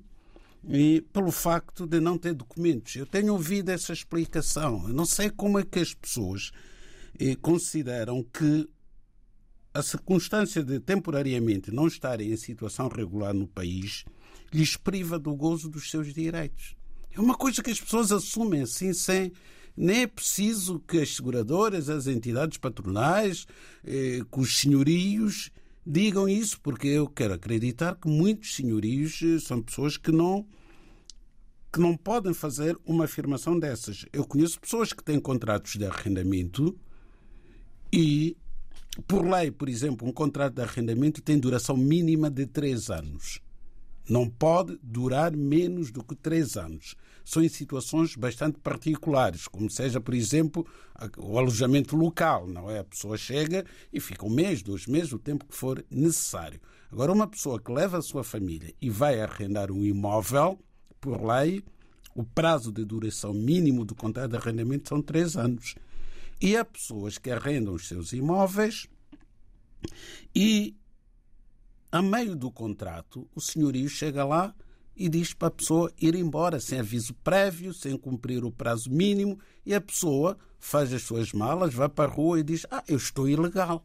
eh, 0.68 1.02
pelo 1.12 1.30
facto 1.30 1.86
de 1.86 2.00
não 2.00 2.18
ter 2.18 2.34
documentos. 2.34 2.96
Eu 2.96 3.06
tenho 3.06 3.32
ouvido 3.32 3.70
essa 3.70 3.92
explicação. 3.92 4.88
Eu 4.88 4.94
não 4.94 5.06
sei 5.06 5.30
como 5.30 5.58
é 5.58 5.64
que 5.64 5.78
as 5.78 5.94
pessoas 5.94 6.52
eh, 7.18 7.36
consideram 7.36 8.22
que 8.22 8.68
a 9.72 9.82
circunstância 9.82 10.62
de 10.62 10.80
temporariamente 10.80 11.70
não 11.70 11.86
estarem 11.86 12.32
em 12.32 12.36
situação 12.36 12.88
regular 12.88 13.32
no 13.32 13.46
país 13.46 14.04
lhes 14.52 14.76
priva 14.76 15.18
do 15.18 15.34
gozo 15.34 15.68
dos 15.68 15.90
seus 15.90 16.12
direitos. 16.12 16.74
É 17.12 17.20
uma 17.20 17.36
coisa 17.36 17.62
que 17.62 17.70
as 17.70 17.80
pessoas 17.80 18.12
assumem 18.12 18.62
assim, 18.62 18.92
sem. 18.92 19.32
Nem 19.76 20.02
é 20.02 20.06
preciso 20.06 20.78
que 20.80 20.98
as 20.98 21.16
seguradoras, 21.16 21.88
as 21.88 22.06
entidades 22.06 22.58
patronais, 22.58 23.46
eh, 23.84 24.20
que 24.30 24.40
os 24.40 24.58
senhorios 24.58 25.50
digam 25.86 26.28
isso, 26.28 26.60
porque 26.60 26.88
eu 26.88 27.08
quero 27.08 27.34
acreditar 27.34 27.96
que 27.96 28.08
muitos 28.08 28.54
senhorios 28.54 29.20
eh, 29.22 29.38
são 29.38 29.62
pessoas 29.62 29.96
que 29.96 30.12
não 30.12 30.46
que 31.72 31.78
não 31.78 31.96
podem 31.96 32.34
fazer 32.34 32.76
uma 32.84 33.04
afirmação 33.04 33.56
dessas. 33.56 34.04
Eu 34.12 34.24
conheço 34.24 34.60
pessoas 34.60 34.92
que 34.92 35.04
têm 35.04 35.20
contratos 35.20 35.76
de 35.76 35.86
arrendamento 35.86 36.76
e, 37.92 38.36
por 39.06 39.24
lei, 39.24 39.52
por 39.52 39.68
exemplo, 39.68 40.08
um 40.08 40.12
contrato 40.12 40.54
de 40.54 40.62
arrendamento 40.62 41.22
tem 41.22 41.38
duração 41.38 41.76
mínima 41.76 42.28
de 42.28 42.44
três 42.44 42.90
anos. 42.90 43.40
Não 44.08 44.28
pode 44.28 44.78
durar 44.82 45.36
menos 45.36 45.92
do 45.92 46.02
que 46.02 46.16
três 46.16 46.56
anos. 46.56 46.96
São 47.30 47.44
em 47.44 47.48
situações 47.48 48.16
bastante 48.16 48.58
particulares, 48.58 49.46
como 49.46 49.70
seja, 49.70 50.00
por 50.00 50.14
exemplo, 50.14 50.66
o 51.16 51.38
alojamento 51.38 51.94
local. 51.94 52.48
Não 52.48 52.68
é? 52.68 52.80
A 52.80 52.84
pessoa 52.84 53.16
chega 53.16 53.64
e 53.92 54.00
fica 54.00 54.26
um 54.26 54.30
mês, 54.30 54.64
dois 54.64 54.88
meses, 54.88 55.12
o 55.12 55.18
tempo 55.18 55.44
que 55.44 55.54
for 55.54 55.84
necessário. 55.88 56.60
Agora, 56.90 57.12
uma 57.12 57.28
pessoa 57.28 57.60
que 57.60 57.70
leva 57.70 57.98
a 57.98 58.02
sua 58.02 58.24
família 58.24 58.74
e 58.82 58.90
vai 58.90 59.20
arrendar 59.20 59.70
um 59.70 59.84
imóvel, 59.84 60.58
por 61.00 61.22
lei, 61.24 61.62
o 62.16 62.24
prazo 62.24 62.72
de 62.72 62.84
duração 62.84 63.32
mínimo 63.32 63.84
do 63.84 63.94
contrato 63.94 64.32
de 64.32 64.36
arrendamento 64.36 64.88
são 64.88 65.00
três 65.00 65.36
anos. 65.36 65.76
E 66.40 66.56
há 66.56 66.64
pessoas 66.64 67.16
que 67.16 67.30
arrendam 67.30 67.74
os 67.74 67.86
seus 67.86 68.12
imóveis 68.12 68.88
e, 70.34 70.74
a 71.92 72.02
meio 72.02 72.34
do 72.34 72.50
contrato, 72.50 73.30
o 73.36 73.40
senhorio 73.40 73.88
chega 73.88 74.24
lá 74.24 74.52
e 74.96 75.08
diz 75.08 75.32
para 75.32 75.48
a 75.48 75.52
pessoa 75.52 75.92
ir 76.00 76.14
embora, 76.14 76.60
sem 76.60 76.80
aviso 76.80 77.14
prévio, 77.14 77.72
sem 77.72 77.96
cumprir 77.96 78.44
o 78.44 78.50
prazo 78.50 78.90
mínimo, 78.90 79.38
e 79.64 79.74
a 79.74 79.80
pessoa 79.80 80.36
faz 80.58 80.92
as 80.92 81.02
suas 81.02 81.32
malas, 81.32 81.72
vai 81.72 81.88
para 81.88 82.10
a 82.10 82.14
rua 82.14 82.40
e 82.40 82.42
diz: 82.42 82.66
Ah, 82.70 82.84
eu 82.86 82.96
estou 82.96 83.28
ilegal. 83.28 83.84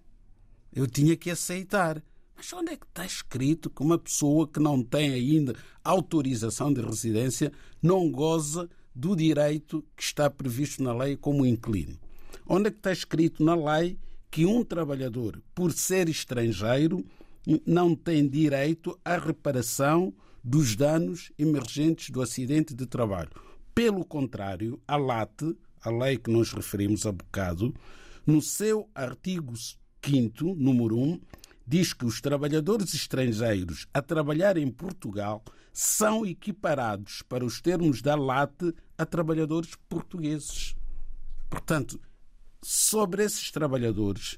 Eu 0.74 0.88
tinha 0.88 1.16
que 1.16 1.32
aceitar. 1.32 2.04
Mas 2.36 2.52
onde 2.52 2.74
é 2.74 2.76
que 2.76 2.86
está 2.86 3.06
escrito 3.06 3.70
que 3.70 3.82
uma 3.82 3.98
pessoa 3.98 4.46
que 4.46 4.60
não 4.60 4.84
tem 4.84 5.14
ainda 5.14 5.56
autorização 5.84 6.74
de 6.74 6.82
residência 6.82 7.52
não 7.82 8.12
goza 8.12 8.70
do 8.94 9.16
direito 9.16 9.84
que 9.96 10.04
está 10.04 10.30
previsto 10.30 10.84
na 10.84 10.94
lei 10.94 11.16
como 11.16 11.46
inquilino. 11.46 11.98
Onde 12.46 12.68
é 12.68 12.72
que 12.72 12.78
está 12.78 12.92
escrito 12.92 13.44
na 13.44 13.56
lei 13.56 13.98
que 14.30 14.46
um 14.46 14.66
trabalhador, 14.66 15.42
por 15.54 15.72
ser 15.72 16.10
estrangeiro, 16.10 17.06
não 17.66 17.96
tem 17.96 18.28
direito 18.28 19.00
à 19.06 19.18
reparação 19.18 20.14
dos 20.48 20.76
danos 20.76 21.32
emergentes 21.40 22.12
do 22.12 22.22
acidente 22.22 22.76
de 22.76 22.86
trabalho. 22.86 23.32
Pelo 23.74 24.06
contrário, 24.06 24.80
a 24.88 24.96
LAT, 24.96 25.42
a 25.82 25.90
lei 25.90 26.20
que 26.20 26.30
nos 26.30 26.54
referimos 26.54 27.08
há 27.08 27.12
bocado, 27.12 27.74
no 28.28 28.40
seu 28.44 28.88
artigo 28.94 29.54
5, 30.06 30.54
número 30.56 31.00
1, 31.00 31.20
diz 31.66 31.94
que 31.94 32.06
os 32.06 32.22
trabalhadores 32.22 32.94
estrangeiros 32.94 33.88
a 33.92 34.04
trabalhar 34.04 34.56
em 34.56 34.70
Portugal 34.70 35.44
são 35.74 36.24
equiparados 36.24 37.24
para 37.24 37.44
os 37.44 37.60
termos 37.60 38.04
da 38.04 38.14
LAT 38.16 38.62
a 39.00 39.04
trabalhadores 39.06 39.72
portugueses. 39.90 40.76
Portanto, 41.50 42.00
sobre 42.62 43.24
esses 43.24 43.50
trabalhadores 43.50 44.38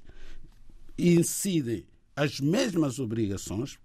incidem 0.97 1.85
as 2.15 2.39
mesmas 2.39 2.97
obrigações 2.97 3.77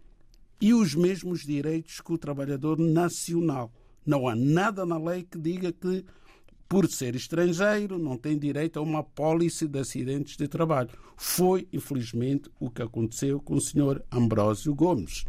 e 0.63 0.73
os 0.73 0.95
mesmos 0.95 1.41
direitos 1.41 2.01
que 2.01 2.13
o 2.13 2.17
trabalhador 2.17 2.79
nacional. 2.79 3.73
Não 4.07 4.29
há 4.29 4.37
nada 4.37 4.87
na 4.87 4.97
lei 4.97 5.25
que 5.25 5.37
diga 5.37 5.73
que, 5.73 6.05
por 6.69 6.89
ser 6.89 7.17
estrangeiro, 7.17 7.99
não 7.99 8.17
tem 8.17 8.39
direito 8.39 8.79
a 8.79 8.83
uma 8.83 9.01
apólice 9.01 9.67
de 9.67 9.81
acidentes 9.81 10.37
de 10.37 10.47
trabalho. 10.47 10.91
Foi, 11.17 11.67
infelizmente, 11.73 12.49
o 12.61 12.71
que 12.71 12.81
aconteceu 12.81 13.41
com 13.41 13.55
o 13.55 13.61
senhor 13.61 14.05
Ambrósio 14.09 14.73
Gomes. 14.73 15.25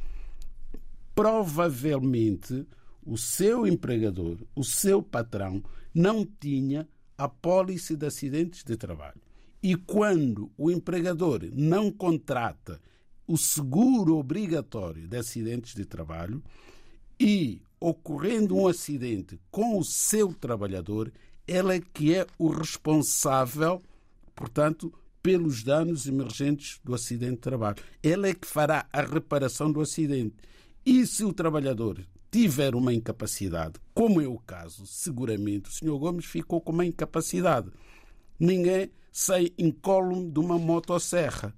Provavelmente, 1.15 2.67
o 3.03 3.17
seu 3.17 3.65
empregador, 3.65 4.37
o 4.55 4.63
seu 4.63 5.01
patrão, 5.01 5.63
não 5.95 6.23
tinha 6.23 6.87
apólice 7.17 7.95
de 7.95 8.05
acidentes 8.05 8.63
de 8.63 8.77
trabalho. 8.77 9.19
E 9.63 9.75
quando 9.75 10.51
o 10.55 10.69
empregador 10.69 11.41
não 11.53 11.89
contrata 11.89 12.79
o 13.27 13.37
seguro 13.37 14.17
obrigatório 14.17 15.07
de 15.07 15.17
acidentes 15.17 15.73
de 15.75 15.85
trabalho 15.85 16.43
e 17.19 17.61
ocorrendo 17.79 18.55
um 18.55 18.67
acidente 18.67 19.39
com 19.51 19.77
o 19.77 19.83
seu 19.83 20.33
trabalhador, 20.33 21.11
ele 21.47 21.75
é 21.75 21.81
que 21.81 22.15
é 22.15 22.25
o 22.37 22.47
responsável, 22.47 23.81
portanto, 24.35 24.93
pelos 25.21 25.63
danos 25.63 26.05
emergentes 26.05 26.79
do 26.83 26.93
acidente 26.93 27.35
de 27.35 27.41
trabalho. 27.41 27.77
Ele 28.01 28.29
é 28.29 28.33
que 28.33 28.47
fará 28.47 28.85
a 28.91 29.01
reparação 29.01 29.71
do 29.71 29.81
acidente. 29.81 30.35
E 30.85 31.05
se 31.07 31.23
o 31.23 31.33
trabalhador 31.33 32.05
tiver 32.29 32.75
uma 32.75 32.93
incapacidade, 32.93 33.75
como 33.93 34.21
é 34.21 34.27
o 34.27 34.37
caso, 34.37 34.85
seguramente 34.85 35.69
o 35.69 35.71
Sr. 35.71 35.97
Gomes 35.97 36.25
ficou 36.25 36.59
com 36.59 36.73
uma 36.73 36.85
incapacidade. 36.85 37.69
Ninguém 38.39 38.89
sai 39.11 39.51
incólume 39.57 40.31
de 40.31 40.39
uma 40.39 40.57
motosserra. 40.57 41.55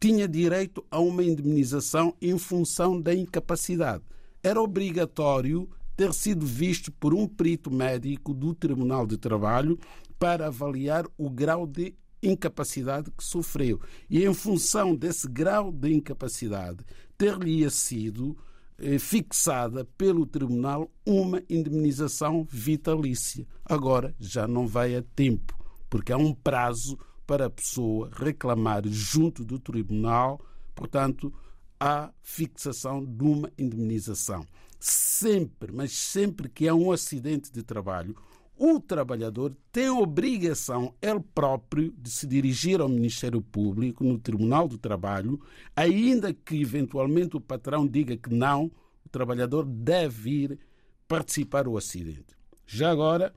Tinha 0.00 0.26
direito 0.26 0.82
a 0.90 0.98
uma 0.98 1.22
indemnização 1.22 2.14
em 2.22 2.38
função 2.38 2.98
da 2.98 3.14
incapacidade. 3.14 4.02
Era 4.42 4.62
obrigatório 4.62 5.68
ter 5.94 6.14
sido 6.14 6.46
visto 6.46 6.90
por 6.92 7.12
um 7.12 7.28
perito 7.28 7.70
médico 7.70 8.32
do 8.32 8.54
Tribunal 8.54 9.06
de 9.06 9.18
Trabalho 9.18 9.78
para 10.18 10.46
avaliar 10.46 11.04
o 11.18 11.28
grau 11.28 11.66
de 11.66 11.94
incapacidade 12.22 13.10
que 13.10 13.22
sofreu. 13.22 13.78
E 14.08 14.24
em 14.24 14.32
função 14.32 14.96
desse 14.96 15.28
grau 15.28 15.70
de 15.70 15.92
incapacidade, 15.92 16.82
ter-lhe 17.18 17.68
sido 17.70 18.34
eh, 18.78 18.98
fixada 18.98 19.84
pelo 19.98 20.24
Tribunal 20.24 20.90
uma 21.04 21.42
indemnização 21.50 22.46
vitalícia. 22.50 23.46
Agora 23.62 24.14
já 24.18 24.48
não 24.48 24.66
vai 24.66 24.96
a 24.96 25.02
tempo, 25.02 25.54
porque 25.90 26.12
há 26.12 26.16
um 26.16 26.32
prazo 26.32 26.98
para 27.30 27.46
a 27.46 27.50
pessoa 27.50 28.10
reclamar 28.12 28.82
junto 28.88 29.44
do 29.44 29.56
Tribunal, 29.56 30.40
portanto, 30.74 31.32
a 31.78 32.10
fixação 32.20 33.04
de 33.04 33.22
uma 33.22 33.48
indemnização. 33.56 34.44
Sempre, 34.80 35.70
mas 35.70 35.92
sempre 35.92 36.48
que 36.48 36.66
há 36.66 36.74
um 36.74 36.90
acidente 36.90 37.52
de 37.52 37.62
trabalho, 37.62 38.16
o 38.58 38.80
trabalhador 38.80 39.54
tem 39.70 39.88
obrigação, 39.88 40.92
ele 41.00 41.20
próprio, 41.32 41.94
de 41.96 42.10
se 42.10 42.26
dirigir 42.26 42.80
ao 42.80 42.88
Ministério 42.88 43.40
Público, 43.40 44.02
no 44.02 44.18
Tribunal 44.18 44.66
do 44.66 44.76
Trabalho, 44.76 45.40
ainda 45.76 46.34
que 46.34 46.60
eventualmente 46.60 47.36
o 47.36 47.40
patrão 47.40 47.86
diga 47.86 48.16
que 48.16 48.34
não, 48.34 48.72
o 49.06 49.08
trabalhador 49.08 49.64
deve 49.64 50.30
ir 50.30 50.58
participar 51.06 51.62
do 51.62 51.78
acidente. 51.78 52.36
Já 52.66 52.90
agora, 52.90 53.32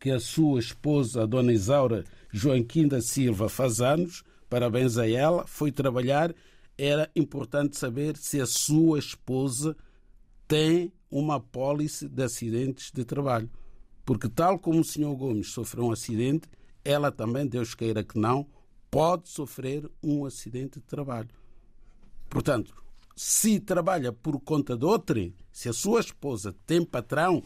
que 0.00 0.10
a 0.10 0.18
sua 0.18 0.58
esposa, 0.58 1.22
a 1.22 1.26
dona 1.26 1.52
Isaura 1.52 2.04
Joaquim 2.32 2.86
da 2.86 3.00
Silva, 3.00 3.48
faz 3.48 3.80
anos, 3.80 4.22
parabéns 4.48 4.98
a 4.98 5.08
ela, 5.08 5.46
foi 5.46 5.72
trabalhar, 5.72 6.34
era 6.76 7.10
importante 7.14 7.76
saber 7.76 8.16
se 8.16 8.40
a 8.40 8.46
sua 8.46 8.98
esposa 8.98 9.76
tem 10.46 10.92
uma 11.10 11.36
apólice 11.36 12.08
de 12.08 12.22
acidentes 12.22 12.90
de 12.92 13.04
trabalho 13.04 13.50
porque, 14.10 14.28
tal 14.28 14.58
como 14.58 14.80
o 14.80 14.84
Sr. 14.84 15.14
Gomes 15.14 15.52
sofreu 15.52 15.84
um 15.84 15.92
acidente, 15.92 16.48
ela 16.84 17.12
também, 17.12 17.46
Deus 17.46 17.76
queira 17.76 18.02
que 18.02 18.18
não, 18.18 18.44
pode 18.90 19.28
sofrer 19.28 19.88
um 20.02 20.24
acidente 20.24 20.80
de 20.80 20.84
trabalho. 20.84 21.28
Portanto, 22.28 22.74
se 23.14 23.60
trabalha 23.60 24.12
por 24.12 24.40
conta 24.40 24.76
de 24.76 24.84
outrem, 24.84 25.32
se 25.52 25.68
a 25.68 25.72
sua 25.72 26.00
esposa 26.00 26.52
tem 26.66 26.84
patrão, 26.84 27.40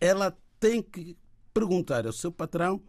ela 0.00 0.38
tem 0.60 0.80
que 0.80 1.16
perguntar 1.52 2.06
ao 2.06 2.12
seu 2.12 2.30
patrão 2.30 2.80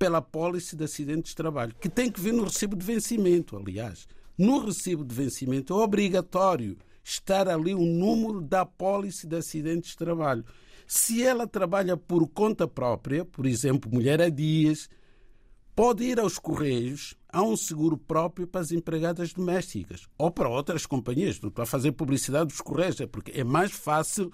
pela 0.00 0.22
pólice 0.22 0.74
de 0.74 0.84
acidentes 0.84 1.32
de 1.32 1.36
trabalho, 1.36 1.76
que 1.78 1.90
tem 1.90 2.10
que 2.10 2.18
vir 2.18 2.32
no 2.32 2.44
recibo 2.44 2.74
de 2.74 2.86
vencimento, 2.86 3.54
aliás. 3.54 4.08
No 4.36 4.64
recibo 4.64 5.04
de 5.04 5.14
vencimento 5.14 5.74
é 5.74 5.76
obrigatório 5.76 6.78
estar 7.04 7.46
ali 7.46 7.74
o 7.74 7.84
número 7.84 8.40
da 8.40 8.64
pólice 8.64 9.26
de 9.26 9.36
acidentes 9.36 9.90
de 9.90 9.98
trabalho. 9.98 10.42
Se 10.86 11.22
ela 11.22 11.46
trabalha 11.46 11.98
por 11.98 12.26
conta 12.28 12.66
própria, 12.66 13.26
por 13.26 13.44
exemplo, 13.44 13.92
mulher 13.92 14.22
a 14.22 14.30
dias, 14.30 14.88
pode 15.76 16.02
ir 16.04 16.18
aos 16.18 16.38
Correios, 16.38 17.14
há 17.28 17.42
um 17.42 17.54
seguro 17.54 17.98
próprio 17.98 18.46
para 18.46 18.62
as 18.62 18.72
empregadas 18.72 19.34
domésticas 19.34 20.08
ou 20.16 20.30
para 20.30 20.48
outras 20.48 20.86
companhias. 20.86 21.38
Não 21.42 21.50
estou 21.50 21.62
a 21.62 21.66
fazer 21.66 21.92
publicidade 21.92 22.46
dos 22.46 22.62
Correios, 22.62 23.02
é 23.02 23.06
porque 23.06 23.38
é 23.38 23.44
mais 23.44 23.70
fácil 23.70 24.32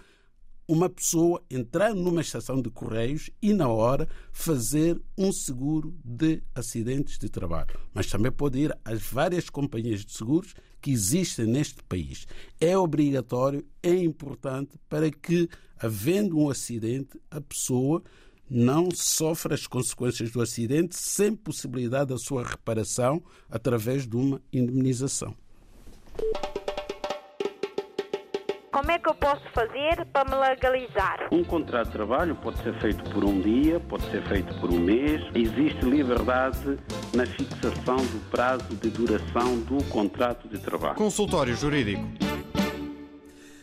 uma 0.69 0.89
pessoa 0.89 1.43
entrar 1.51 1.95
numa 1.95 2.21
estação 2.21 2.61
de 2.61 2.71
Correios 2.71 3.31
e, 3.41 3.53
na 3.53 3.69
hora, 3.69 4.09
fazer 4.33 5.01
um 5.17 5.33
seguro 5.33 5.95
de 6.05 6.43
acidentes 6.55 7.19
de 7.19 7.29
trabalho. 7.29 7.79
Mas 7.95 8.07
também 8.07 8.33
pode 8.33 8.59
ir 8.59 8.77
às 8.85 9.03
várias 9.03 9.49
companhias 9.49 10.05
de 10.05 10.13
seguros 10.13 10.55
que 10.81 10.91
existem 10.91 11.47
neste 11.47 11.83
país. 11.85 12.27
É 12.61 12.77
obrigatório, 12.77 13.65
é 13.83 13.95
importante 13.95 14.79
para 14.89 15.11
que, 15.11 15.49
havendo 15.79 16.39
um 16.39 16.51
acidente, 16.51 17.21
a 17.31 17.41
pessoa 17.41 18.03
não 18.49 18.91
sofra 18.93 19.55
as 19.55 19.67
consequências 19.67 20.31
do 20.31 20.41
acidente 20.41 20.97
sem 20.97 21.35
possibilidade 21.35 22.11
da 22.11 22.19
sua 22.19 22.45
reparação 22.45 23.23
através 23.51 24.07
de 24.07 24.17
uma 24.17 24.41
indemnização. 24.53 25.35
Como 28.77 28.91
é 28.91 28.99
que 28.99 29.09
eu 29.09 29.15
posso 29.15 29.41
fazer 29.55 30.05
para 30.13 30.29
me 30.29 30.37
legalizar? 30.37 31.29
Um 31.33 31.43
contrato 31.43 31.87
de 31.87 31.93
trabalho 31.93 32.37
pode 32.37 32.63
ser 32.63 32.79
feito 32.79 33.11
por 33.11 33.25
um 33.25 33.41
dia, 33.41 33.81
pode 33.81 34.05
ser 34.11 34.23
feito 34.29 34.55
por 34.61 34.71
um 34.71 34.79
mês. 34.79 35.23
Existe 35.35 35.83
liberdade 35.87 36.79
na 37.15 37.25
fixação 37.25 37.97
do 37.97 38.31
prazo 38.31 38.77
de 38.77 38.91
duração 38.91 39.61
do 39.61 39.83
contrato 39.85 40.47
de 40.47 40.59
trabalho. 40.59 40.95
Consultório 40.95 41.57
Jurídico. 41.57 42.07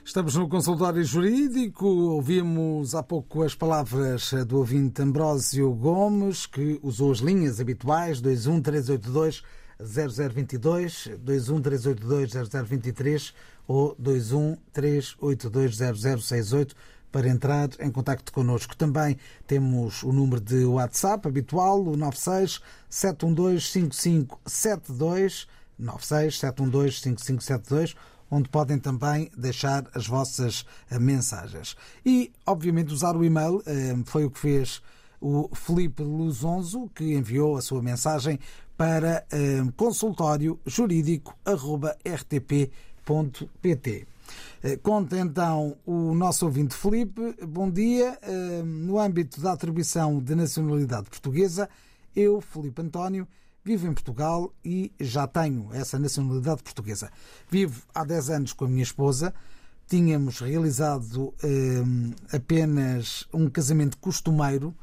Estamos 0.04 0.36
no 0.36 0.49
consultório 0.49 1.04
jurídico. 1.04 1.86
Ouvimos 1.86 2.95
há 2.95 3.04
pouco 3.04 3.43
as 3.43 3.54
palavras 3.54 4.34
do 4.47 4.58
ouvinte 4.58 4.99
Ambrósio 5.04 5.71
Gomes, 5.76 6.47
que 6.47 6.80
usou 6.82 7.12
as 7.12 7.19
linhas 7.19 7.62
habituais 7.62 8.19
21382 8.19 9.43
0022, 9.80 11.12
21382 11.19 12.32
0023 12.49 13.34
ou 13.67 13.95
213820068 13.95 16.73
para 17.12 17.28
entrar 17.30 17.69
em 17.80 17.91
contacto 17.91 18.32
connosco. 18.34 18.76
Também 18.76 19.17
temos 19.45 20.04
o 20.04 20.12
número 20.12 20.41
de 20.41 20.65
WhatsApp 20.65 21.28
habitual, 21.28 21.84
o 21.84 21.95
96 21.95 22.60
712 22.89 23.67
5572, 23.67 25.47
96 25.78 26.39
712 26.39 27.02
5572, 27.02 27.95
onde 28.32 28.49
podem 28.49 28.80
também 28.80 29.30
deixar 29.38 29.86
as 29.93 30.08
vossas 30.08 30.65
mensagens. 30.99 31.78
E, 32.04 32.32
obviamente, 32.47 32.91
usar 32.91 33.15
o 33.15 33.23
e-mail, 33.23 33.62
foi 34.06 34.26
o 34.26 34.32
que 34.32 34.39
fez 34.39 34.82
o 35.21 35.49
Felipe 35.54 36.02
Luzonzo, 36.02 36.89
que 36.95 37.13
enviou 37.13 37.56
a 37.56 37.62
sua 37.62 37.84
mensagem 37.84 38.39
para 38.76 39.23
consultório 39.78 40.60
jurídico.rtp.pt. 40.65 42.71
Eh, 44.63 44.77
Conta 44.77 45.19
então 45.19 45.75
o 45.85 46.13
nosso 46.13 46.45
ouvinte 46.45 46.73
Felipe. 46.75 47.35
Bom 47.45 47.69
dia. 47.69 48.17
Eh, 48.21 48.63
No 48.63 48.99
âmbito 48.99 49.41
da 49.41 49.51
atribuição 49.53 50.19
de 50.21 50.33
nacionalidade 50.35 51.09
portuguesa, 51.09 51.69
eu, 52.15 52.39
Felipe 52.41 52.81
António, 52.81 53.27
vivo 53.63 53.87
em 53.87 53.93
Portugal 53.93 54.53
e 54.63 54.91
já 54.99 55.27
tenho 55.27 55.69
essa 55.73 55.97
nacionalidade 55.99 56.63
portuguesa. 56.63 57.11
Vivo 57.49 57.81
há 57.93 58.03
10 58.03 58.29
anos 58.29 58.53
com 58.53 58.65
a 58.65 58.67
minha 58.69 58.83
esposa. 58.83 59.33
Tínhamos 59.87 60.39
realizado 60.39 61.33
eh, 61.43 61.83
apenas 62.35 63.27
um 63.33 63.49
casamento 63.49 63.97
costumeiro 63.97 64.73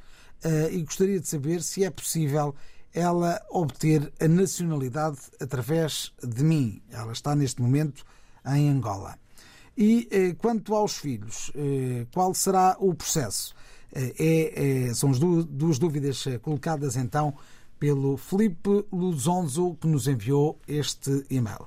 e 0.72 0.80
gostaria 0.82 1.20
de 1.20 1.28
saber 1.28 1.62
se 1.62 1.84
é 1.84 1.90
possível 1.90 2.54
ela 2.94 3.40
obter 3.50 4.12
a 4.20 4.26
nacionalidade 4.28 5.18
através 5.40 6.12
de 6.22 6.42
mim. 6.42 6.82
Ela 6.90 7.12
está 7.12 7.34
neste 7.34 7.60
momento 7.62 8.04
em 8.46 8.68
Angola. 8.68 9.16
E 9.76 10.08
eh, 10.10 10.34
quanto 10.34 10.74
aos 10.74 10.96
filhos, 10.96 11.50
eh, 11.54 12.06
qual 12.12 12.34
será 12.34 12.76
o 12.80 12.94
processo? 12.94 13.54
Eh, 13.92 14.14
é, 14.18 14.88
é- 14.88 14.94
são 14.94 15.10
as 15.10 15.18
du- 15.18 15.44
duas 15.44 15.78
dúvidas 15.78 16.26
eh, 16.26 16.38
colocadas 16.38 16.96
então 16.96 17.34
pelo 17.78 18.16
Felipe 18.16 18.84
Luzonzo 18.92 19.76
que 19.80 19.86
nos 19.86 20.06
enviou 20.06 20.58
este 20.68 21.24
e-mail. 21.30 21.66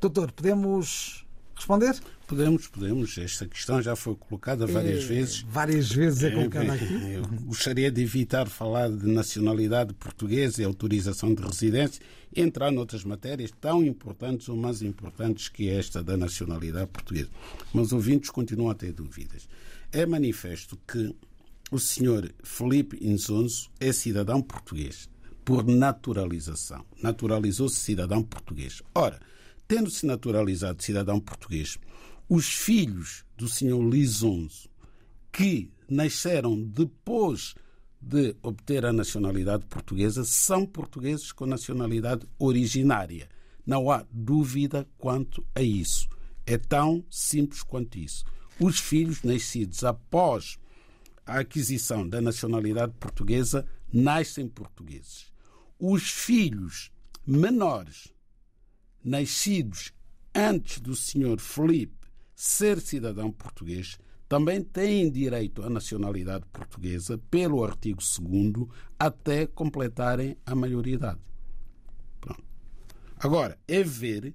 Doutor, 0.00 0.30
podemos 0.30 1.26
responder? 1.58 1.94
Podemos, 2.26 2.66
podemos. 2.68 3.16
Esta 3.18 3.46
questão 3.46 3.80
já 3.82 3.94
foi 3.96 4.14
colocada 4.14 4.66
várias 4.66 5.04
Eh, 5.04 5.06
vezes. 5.06 5.40
Várias 5.48 5.90
vezes 5.90 6.22
é 6.24 6.30
colocada 6.30 6.72
aqui. 6.72 6.84
Eu 7.12 7.22
gostaria 7.44 7.90
de 7.90 8.02
evitar 8.02 8.48
falar 8.48 8.90
de 8.90 9.06
nacionalidade 9.06 9.92
portuguesa 9.94 10.62
e 10.62 10.64
autorização 10.64 11.34
de 11.34 11.42
residência 11.42 12.00
e 12.34 12.40
entrar 12.42 12.70
noutras 12.70 13.04
matérias 13.04 13.50
tão 13.60 13.82
importantes 13.84 14.48
ou 14.48 14.56
mais 14.56 14.82
importantes 14.82 15.48
que 15.48 15.68
esta 15.68 16.02
da 16.02 16.16
nacionalidade 16.16 16.88
portuguesa. 16.88 17.30
Mas 17.72 17.86
os 17.86 17.92
ouvintes 17.92 18.30
continuam 18.30 18.70
a 18.70 18.74
ter 18.74 18.92
dúvidas. 18.92 19.48
É 19.90 20.04
manifesto 20.04 20.78
que 20.86 21.14
o 21.70 21.78
senhor 21.78 22.30
Felipe 22.42 22.98
Inzonzo 23.00 23.70
é 23.80 23.92
cidadão 23.92 24.40
português 24.42 25.08
por 25.44 25.66
naturalização. 25.66 26.84
Naturalizou-se 27.02 27.76
cidadão 27.76 28.22
português. 28.22 28.82
Ora, 28.94 29.18
tendo-se 29.68 30.06
naturalizado 30.06 30.82
cidadão 30.82 31.20
português, 31.20 31.78
os 32.26 32.48
filhos 32.48 33.24
do 33.36 33.46
senhor 33.46 33.82
Lisonzo 33.86 34.68
que 35.30 35.70
nasceram 35.88 36.60
depois 36.60 37.54
de 38.00 38.34
obter 38.42 38.86
a 38.86 38.92
nacionalidade 38.92 39.66
portuguesa 39.66 40.24
são 40.24 40.64
portugueses 40.64 41.32
com 41.32 41.46
nacionalidade 41.46 42.26
originária. 42.38 43.28
Não 43.66 43.90
há 43.90 44.06
dúvida 44.10 44.88
quanto 44.96 45.44
a 45.54 45.60
isso. 45.60 46.08
É 46.46 46.56
tão 46.56 47.04
simples 47.10 47.62
quanto 47.62 47.98
isso. 47.98 48.24
Os 48.58 48.78
filhos 48.78 49.22
nascidos 49.22 49.84
após 49.84 50.58
a 51.26 51.40
aquisição 51.40 52.08
da 52.08 52.20
nacionalidade 52.20 52.94
portuguesa 52.98 53.66
nascem 53.92 54.48
portugueses. 54.48 55.26
Os 55.78 56.10
filhos 56.10 56.90
menores 57.26 58.12
nascidos 59.08 59.92
antes 60.34 60.80
do 60.80 60.94
senhor 60.94 61.40
Felipe 61.40 61.96
ser 62.34 62.80
cidadão 62.80 63.32
português 63.32 63.98
também 64.28 64.62
têm 64.62 65.10
direito 65.10 65.62
à 65.62 65.70
nacionalidade 65.70 66.44
portuguesa 66.52 67.16
pelo 67.30 67.64
artigo 67.64 68.00
2 68.00 68.68
até 68.98 69.46
completarem 69.46 70.36
a 70.44 70.54
maioridade. 70.54 71.18
Pronto. 72.20 72.44
Agora, 73.18 73.58
é 73.66 73.82
ver 73.82 74.34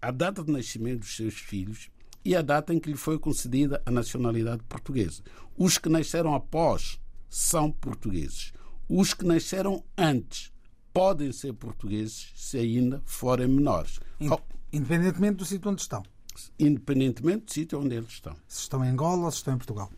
a 0.00 0.12
data 0.12 0.44
de 0.44 0.52
nascimento 0.52 1.00
dos 1.00 1.16
seus 1.16 1.34
filhos 1.34 1.90
e 2.24 2.36
a 2.36 2.42
data 2.42 2.72
em 2.72 2.78
que 2.78 2.90
lhe 2.90 2.96
foi 2.96 3.18
concedida 3.18 3.82
a 3.84 3.90
nacionalidade 3.90 4.62
portuguesa. 4.68 5.22
Os 5.56 5.76
que 5.76 5.88
nasceram 5.88 6.32
após 6.34 7.00
são 7.28 7.72
portugueses. 7.72 8.52
Os 8.88 9.12
que 9.12 9.24
nasceram 9.24 9.84
antes 9.96 10.52
podem 10.98 11.30
ser 11.30 11.52
portugueses 11.52 12.32
se 12.34 12.58
ainda 12.58 13.00
forem 13.06 13.46
menores, 13.46 14.00
In- 14.20 14.30
Independentemente 14.72 15.36
do 15.36 15.44
sítio 15.44 15.70
onde 15.70 15.80
estão. 15.80 16.02
independentemente 16.58 17.44
do 17.46 17.52
sítio 17.52 17.80
onde 17.80 17.94
eles 17.94 18.08
estão. 18.08 18.34
Se 18.48 18.62
estão 18.62 18.84
em 18.84 18.88
Angola 18.88 19.26
ou 19.26 19.30
se 19.30 19.36
estão 19.36 19.54
em 19.54 19.58
Portugal. 19.58 19.88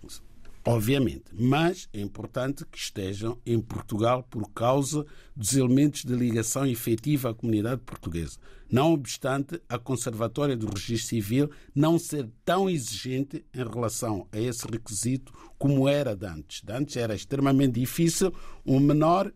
Obviamente, 0.66 1.24
mas 1.32 1.88
é 1.94 2.02
importante 2.02 2.66
que 2.66 2.76
estejam 2.76 3.38
em 3.46 3.58
Portugal 3.58 4.22
por 4.28 4.50
causa 4.52 5.06
dos 5.34 5.54
elementos 5.56 6.04
de 6.04 6.14
ligação 6.14 6.66
efetiva 6.66 7.30
à 7.30 7.34
comunidade 7.34 7.80
portuguesa. 7.80 8.36
Não 8.70 8.92
obstante 8.92 9.58
a 9.70 9.78
Conservatória 9.78 10.54
do 10.54 10.66
Registro 10.68 11.08
Civil 11.08 11.50
não 11.74 11.98
ser 11.98 12.28
tão 12.44 12.68
exigente 12.68 13.42
em 13.54 13.64
relação 13.66 14.28
a 14.30 14.38
esse 14.38 14.66
requisito 14.70 15.32
como 15.58 15.88
era 15.88 16.14
de 16.14 16.26
antes. 16.26 16.60
De 16.62 16.72
antes 16.74 16.94
era 16.96 17.14
extremamente 17.14 17.80
difícil 17.80 18.30
um 18.66 18.78
menor, 18.78 19.32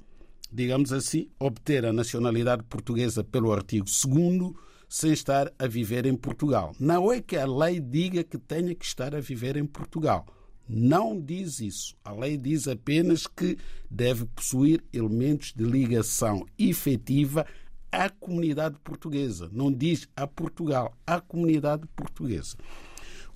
digamos 0.54 0.92
assim, 0.92 1.28
obter 1.38 1.84
a 1.84 1.92
nacionalidade 1.92 2.62
portuguesa 2.62 3.24
pelo 3.24 3.52
artigo 3.52 3.86
2 3.86 4.52
sem 4.88 5.12
estar 5.12 5.52
a 5.58 5.66
viver 5.66 6.06
em 6.06 6.14
Portugal. 6.14 6.72
Não 6.78 7.12
é 7.12 7.20
que 7.20 7.36
a 7.36 7.44
lei 7.44 7.80
diga 7.80 8.22
que 8.22 8.38
tenha 8.38 8.72
que 8.72 8.84
estar 8.84 9.16
a 9.16 9.20
viver 9.20 9.56
em 9.56 9.66
Portugal. 9.66 10.24
Não 10.68 11.20
diz 11.20 11.58
isso. 11.58 11.96
A 12.04 12.12
lei 12.12 12.38
diz 12.38 12.68
apenas 12.68 13.26
que 13.26 13.58
deve 13.90 14.26
possuir 14.26 14.84
elementos 14.92 15.52
de 15.52 15.64
ligação 15.64 16.46
efetiva 16.56 17.44
à 17.90 18.08
comunidade 18.08 18.78
portuguesa. 18.84 19.50
Não 19.52 19.72
diz 19.72 20.08
a 20.14 20.24
Portugal, 20.24 20.96
à 21.04 21.20
comunidade 21.20 21.84
portuguesa. 21.96 22.56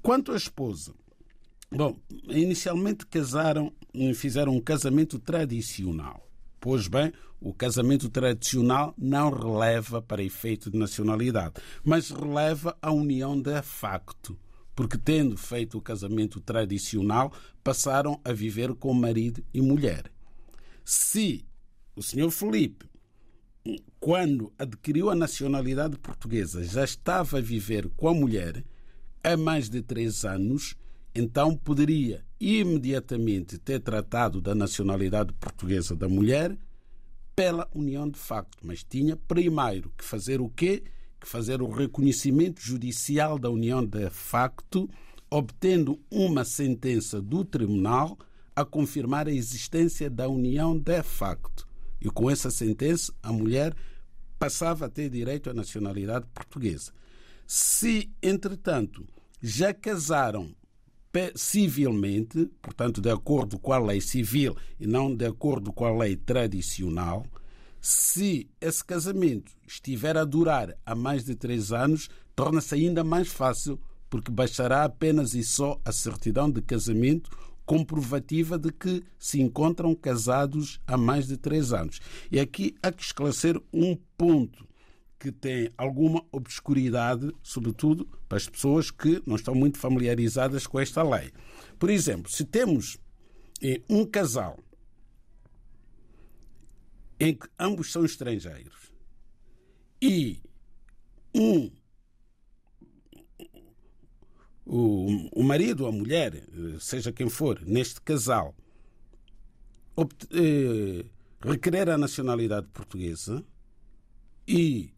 Quanto 0.00 0.30
à 0.30 0.36
esposa, 0.36 0.94
bom, 1.68 1.98
inicialmente 2.28 3.04
casaram, 3.04 3.72
fizeram 4.14 4.54
um 4.54 4.60
casamento 4.60 5.18
tradicional. 5.18 6.27
Pois 6.60 6.88
bem, 6.88 7.12
o 7.40 7.54
casamento 7.54 8.08
tradicional 8.08 8.94
não 8.98 9.30
releva 9.30 10.02
para 10.02 10.22
efeito 10.22 10.70
de 10.70 10.78
nacionalidade, 10.78 11.54
mas 11.84 12.10
releva 12.10 12.76
a 12.82 12.90
união 12.90 13.40
de 13.40 13.62
facto 13.62 14.36
porque 14.78 14.96
tendo 14.96 15.36
feito 15.36 15.76
o 15.76 15.82
casamento 15.82 16.40
tradicional, 16.40 17.32
passaram 17.64 18.20
a 18.24 18.32
viver 18.32 18.72
com 18.76 18.94
marido 18.94 19.44
e 19.52 19.60
mulher. 19.60 20.04
Se 20.84 21.44
o 21.96 22.00
senhor 22.00 22.30
Felipe, 22.30 22.88
quando 23.98 24.52
adquiriu 24.56 25.10
a 25.10 25.16
nacionalidade 25.16 25.98
portuguesa, 25.98 26.62
já 26.62 26.84
estava 26.84 27.38
a 27.38 27.40
viver 27.40 27.88
com 27.96 28.06
a 28.06 28.14
mulher 28.14 28.64
há 29.20 29.36
mais 29.36 29.68
de 29.68 29.82
três 29.82 30.24
anos, 30.24 30.76
então 31.12 31.56
poderia 31.56 32.24
imediatamente 32.40 33.58
ter 33.58 33.80
tratado 33.80 34.40
da 34.40 34.54
nacionalidade 34.54 35.32
portuguesa 35.34 35.94
da 35.96 36.08
mulher 36.08 36.56
pela 37.34 37.68
união 37.74 38.08
de 38.08 38.18
facto, 38.18 38.58
mas 38.62 38.82
tinha 38.82 39.16
primeiro 39.16 39.92
que 39.96 40.04
fazer 40.04 40.40
o 40.40 40.48
quê? 40.48 40.82
que 41.20 41.28
fazer 41.28 41.60
o 41.60 41.68
reconhecimento 41.68 42.60
judicial 42.60 43.38
da 43.38 43.50
união 43.50 43.84
de 43.84 44.08
facto, 44.10 44.88
obtendo 45.30 46.00
uma 46.10 46.44
sentença 46.44 47.20
do 47.20 47.44
tribunal 47.44 48.16
a 48.54 48.64
confirmar 48.64 49.28
a 49.28 49.32
existência 49.32 50.08
da 50.08 50.28
união 50.28 50.78
de 50.78 51.02
facto. 51.02 51.66
E 52.00 52.08
com 52.08 52.30
essa 52.30 52.50
sentença, 52.50 53.12
a 53.22 53.32
mulher 53.32 53.74
passava 54.38 54.86
a 54.86 54.88
ter 54.88 55.10
direito 55.10 55.50
à 55.50 55.54
nacionalidade 55.54 56.26
portuguesa. 56.32 56.92
Se, 57.46 58.10
entretanto, 58.22 59.06
já 59.42 59.74
casaram 59.74 60.54
civilmente, 61.34 62.50
portanto, 62.60 63.00
de 63.00 63.10
acordo 63.10 63.58
com 63.58 63.72
a 63.72 63.78
lei 63.78 64.00
civil 64.00 64.56
e 64.78 64.86
não 64.86 65.14
de 65.14 65.26
acordo 65.26 65.72
com 65.72 65.84
a 65.84 65.96
lei 65.96 66.16
tradicional, 66.16 67.24
se 67.80 68.48
esse 68.60 68.84
casamento 68.84 69.52
estiver 69.66 70.16
a 70.16 70.24
durar 70.24 70.74
há 70.84 70.94
mais 70.94 71.24
de 71.24 71.34
três 71.34 71.72
anos, 71.72 72.08
torna-se 72.34 72.74
ainda 72.74 73.02
mais 73.04 73.28
fácil, 73.28 73.80
porque 74.10 74.30
bastará 74.30 74.84
apenas 74.84 75.34
e 75.34 75.42
só 75.42 75.80
a 75.84 75.92
certidão 75.92 76.50
de 76.50 76.60
casamento 76.60 77.30
comprovativa 77.64 78.58
de 78.58 78.72
que 78.72 79.02
se 79.18 79.40
encontram 79.40 79.94
casados 79.94 80.80
há 80.86 80.96
mais 80.96 81.26
de 81.26 81.36
três 81.36 81.72
anos. 81.72 82.00
E 82.32 82.40
aqui 82.40 82.74
há 82.82 82.90
que 82.90 83.02
esclarecer 83.02 83.60
um 83.72 83.96
ponto 84.16 84.67
que 85.18 85.32
tem 85.32 85.72
alguma 85.76 86.24
obscuridade, 86.30 87.34
sobretudo 87.42 88.06
para 88.28 88.38
as 88.38 88.48
pessoas 88.48 88.90
que 88.90 89.22
não 89.26 89.36
estão 89.36 89.54
muito 89.54 89.78
familiarizadas 89.78 90.66
com 90.66 90.78
esta 90.78 91.02
lei. 91.02 91.32
Por 91.78 91.90
exemplo, 91.90 92.30
se 92.30 92.44
temos 92.44 92.98
um 93.88 94.06
casal 94.06 94.58
em 97.18 97.34
que 97.34 97.48
ambos 97.58 97.90
são 97.90 98.04
estrangeiros 98.04 98.92
e 100.00 100.40
um 101.34 101.70
o, 104.64 105.40
o 105.40 105.42
marido 105.42 105.84
ou 105.84 105.88
a 105.88 105.92
mulher, 105.92 106.44
seja 106.78 107.10
quem 107.10 107.28
for, 107.28 107.60
neste 107.62 108.00
casal, 108.02 108.54
eh, 110.30 111.06
requerer 111.40 111.88
a 111.88 111.96
nacionalidade 111.96 112.68
portuguesa 112.68 113.42
e 114.46 114.92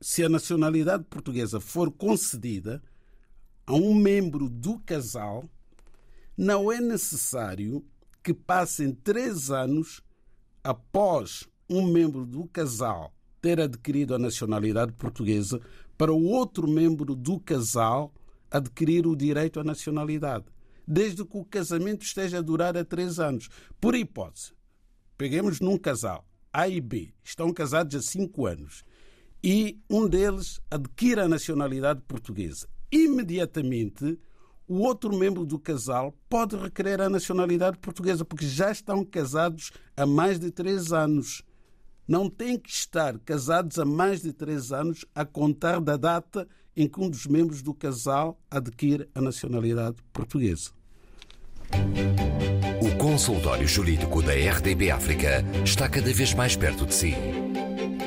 se 0.00 0.24
a 0.24 0.28
nacionalidade 0.28 1.04
portuguesa 1.04 1.60
for 1.60 1.90
concedida, 1.90 2.82
a 3.66 3.74
um 3.74 3.94
membro 3.94 4.48
do 4.48 4.78
casal, 4.80 5.44
não 6.36 6.72
é 6.72 6.80
necessário 6.80 7.84
que 8.22 8.32
passem 8.32 8.92
três 8.92 9.50
anos 9.50 10.02
após 10.64 11.46
um 11.68 11.86
membro 11.86 12.24
do 12.24 12.46
casal 12.46 13.12
ter 13.40 13.60
adquirido 13.60 14.14
a 14.14 14.18
nacionalidade 14.18 14.92
portuguesa 14.92 15.60
para 15.96 16.12
o 16.12 16.24
outro 16.24 16.66
membro 16.66 17.14
do 17.14 17.38
casal 17.38 18.12
adquirir 18.50 19.06
o 19.06 19.14
direito 19.14 19.60
à 19.60 19.64
nacionalidade, 19.64 20.46
desde 20.86 21.24
que 21.24 21.36
o 21.36 21.44
casamento 21.44 22.04
esteja 22.04 22.38
a 22.38 22.42
durar 22.42 22.76
a 22.76 22.84
três 22.84 23.20
anos. 23.20 23.48
Por 23.80 23.94
hipótese, 23.94 24.52
peguemos 25.16 25.60
num 25.60 25.78
casal, 25.78 26.26
A 26.52 26.68
e 26.68 26.80
B, 26.80 27.12
estão 27.22 27.52
casados 27.52 27.94
há 27.94 28.02
cinco 28.02 28.46
anos, 28.46 28.82
e 29.42 29.78
um 29.88 30.06
deles 30.08 30.60
adquire 30.70 31.20
a 31.20 31.28
nacionalidade 31.28 32.00
portuguesa. 32.06 32.68
Imediatamente, 32.92 34.18
o 34.68 34.80
outro 34.80 35.16
membro 35.16 35.44
do 35.44 35.58
casal 35.58 36.14
pode 36.28 36.56
requerer 36.56 37.00
a 37.00 37.08
nacionalidade 37.08 37.78
portuguesa, 37.78 38.24
porque 38.24 38.46
já 38.46 38.70
estão 38.70 39.04
casados 39.04 39.72
há 39.96 40.06
mais 40.06 40.38
de 40.38 40.50
três 40.50 40.92
anos. 40.92 41.42
Não 42.06 42.28
têm 42.28 42.58
que 42.58 42.70
estar 42.70 43.18
casados 43.20 43.78
há 43.78 43.84
mais 43.84 44.22
de 44.22 44.32
três 44.32 44.72
anos 44.72 45.04
a 45.14 45.24
contar 45.24 45.80
da 45.80 45.96
data 45.96 46.46
em 46.76 46.88
que 46.88 47.00
um 47.00 47.10
dos 47.10 47.26
membros 47.26 47.62
do 47.62 47.74
casal 47.74 48.40
adquire 48.50 49.08
a 49.14 49.20
nacionalidade 49.20 49.96
portuguesa. 50.12 50.70
O 52.82 52.96
consultório 52.96 53.66
jurídico 53.66 54.22
da 54.22 54.32
RDB 54.32 54.90
África 54.90 55.44
está 55.64 55.88
cada 55.88 56.12
vez 56.12 56.34
mais 56.34 56.56
perto 56.56 56.86
de 56.86 56.94
si. 56.94 57.14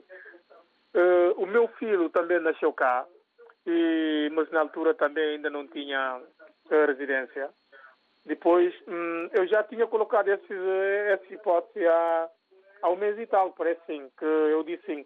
Uh, 0.94 1.42
o 1.42 1.46
meu 1.46 1.68
filho 1.80 2.10
também 2.10 2.40
nasceu 2.40 2.74
cá, 2.74 3.06
e, 3.66 4.30
mas 4.34 4.52
na 4.52 4.62
altura 4.62 4.94
também 4.94 5.36
ainda 5.36 5.50
não 5.50 5.68
tinha 5.68 6.22
residência. 6.70 7.50
Depois, 8.26 8.74
hum, 8.88 9.30
eu 9.34 9.48
já 9.48 9.64
tinha 9.64 9.88
colocado 9.88 10.28
esse, 10.30 10.54
essa 11.10 11.34
hipótese 11.34 11.86
há, 11.86 12.30
há 12.84 12.90
um 12.90 12.98
mês 12.98 13.18
e 13.18 13.26
tal, 13.26 13.52
parece 13.54 13.82
sim, 13.88 14.12
que 14.20 14.26
eu 14.26 14.62
disse 14.62 14.86
sim. 14.86 15.06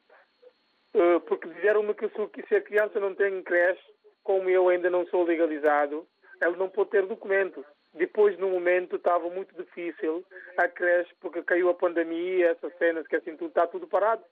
Uh, 0.93 1.19
porque 1.21 1.47
disseram-me 1.47 1.93
que 1.93 2.09
se, 2.09 2.55
a 2.55 2.61
criança 2.61 2.99
não 2.99 3.13
tem 3.13 3.41
creche, 3.43 3.81
como 4.23 4.49
eu 4.49 4.67
ainda 4.67 4.89
não 4.89 5.05
sou 5.07 5.23
legalizado, 5.23 6.05
ela 6.41 6.57
não 6.57 6.67
pode 6.67 6.89
ter 6.89 7.05
documento. 7.05 7.63
Depois, 7.93 8.37
no 8.37 8.49
momento, 8.49 8.95
estava 8.95 9.29
muito 9.29 9.55
difícil 9.55 10.25
a 10.57 10.67
creche, 10.67 11.13
porque 11.21 11.43
caiu 11.43 11.69
a 11.69 11.73
pandemia, 11.73 12.49
essas 12.49 12.75
cenas 12.77 13.07
que 13.07 13.15
assim 13.15 13.37
tudo 13.37 13.49
está 13.49 13.67
tudo 13.67 13.87
parado. 13.87 14.23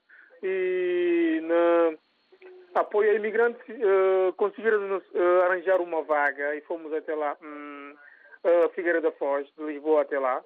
E 0.43 1.39
na 1.43 1.97
apoio 2.81 3.11
a 3.11 3.13
imigrantes 3.13 3.61
uh, 3.69 4.33
conseguiram-nos 4.33 5.03
uh, 5.13 5.43
arranjar 5.45 5.79
uma 5.81 6.01
vaga 6.01 6.55
e 6.55 6.61
fomos 6.61 6.91
até 6.91 7.15
lá, 7.15 7.37
hum, 7.41 7.95
a 8.43 8.69
Figueira 8.69 8.99
da 8.99 9.11
Foz, 9.13 9.47
de 9.57 9.63
Lisboa 9.63 10.01
até 10.01 10.19
lá. 10.19 10.43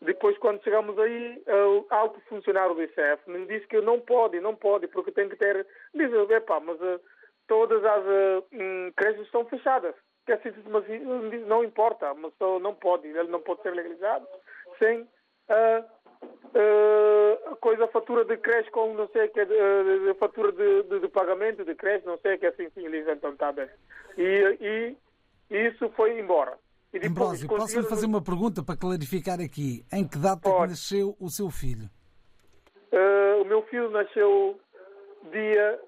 Depois, 0.00 0.38
quando 0.38 0.62
chegamos 0.62 0.96
aí, 0.98 1.42
o 1.46 1.86
alto 1.90 2.20
funcionário 2.28 2.74
do 2.74 2.82
ICF 2.82 3.28
me 3.28 3.46
disse 3.46 3.66
que 3.66 3.80
não 3.80 4.00
pode, 4.00 4.40
não 4.40 4.54
pode, 4.54 4.86
porque 4.86 5.10
tem 5.10 5.28
que 5.28 5.36
ter. 5.36 5.66
Diz, 5.92 6.12
epá, 6.30 6.60
mas 6.60 6.80
uh, 6.80 7.00
todas 7.48 7.84
as 7.84 8.04
uh, 8.04 8.46
hum, 8.52 8.92
creches 8.96 9.22
estão 9.22 9.44
fechadas. 9.46 9.94
Que 10.24 10.32
assim, 10.32 10.52
mas 10.68 10.84
não 11.46 11.64
importa, 11.64 12.14
mas 12.14 12.32
não 12.60 12.74
pode, 12.74 13.08
ele 13.08 13.28
não 13.28 13.40
pode 13.40 13.62
ser 13.62 13.74
legalizado 13.74 14.26
sem 14.78 15.08
a 17.50 17.56
coisa, 17.60 17.84
a 17.84 17.88
fatura 17.88 18.24
de 18.24 18.36
creche 18.36 18.70
com 18.70 18.94
não 18.94 19.08
sei 19.08 19.26
o 19.26 19.30
que, 19.30 19.42
uh, 19.42 20.06
de, 20.06 20.14
fatura 20.18 20.52
de, 20.52 20.82
de, 20.84 21.00
de, 21.00 21.08
pagamento 21.08 21.64
de 21.64 21.74
creche, 21.74 22.06
não 22.06 22.18
sei 22.18 22.34
o 22.34 22.38
que, 22.38 22.46
assim, 22.46 22.68
sim, 22.70 22.84
eles 22.84 23.06
então 23.08 23.32
está 23.32 23.52
bem. 23.52 23.68
E, 24.16 24.96
e, 25.50 25.66
isso 25.68 25.88
foi 25.90 26.18
embora. 26.18 26.58
E 26.92 27.06
Ambrósio, 27.06 27.48
posso 27.48 27.78
lhe 27.78 27.86
fazer 27.86 28.06
uma 28.06 28.22
pergunta 28.22 28.62
para 28.62 28.76
clarificar 28.76 29.40
aqui? 29.40 29.84
Em 29.92 30.08
que 30.08 30.18
data 30.18 30.48
nasceu 30.66 31.14
o 31.20 31.28
seu 31.28 31.50
filho? 31.50 31.88
Uh, 32.90 33.42
o 33.42 33.44
meu 33.44 33.62
filho 33.64 33.90
nasceu 33.90 34.58
dia 35.30 35.78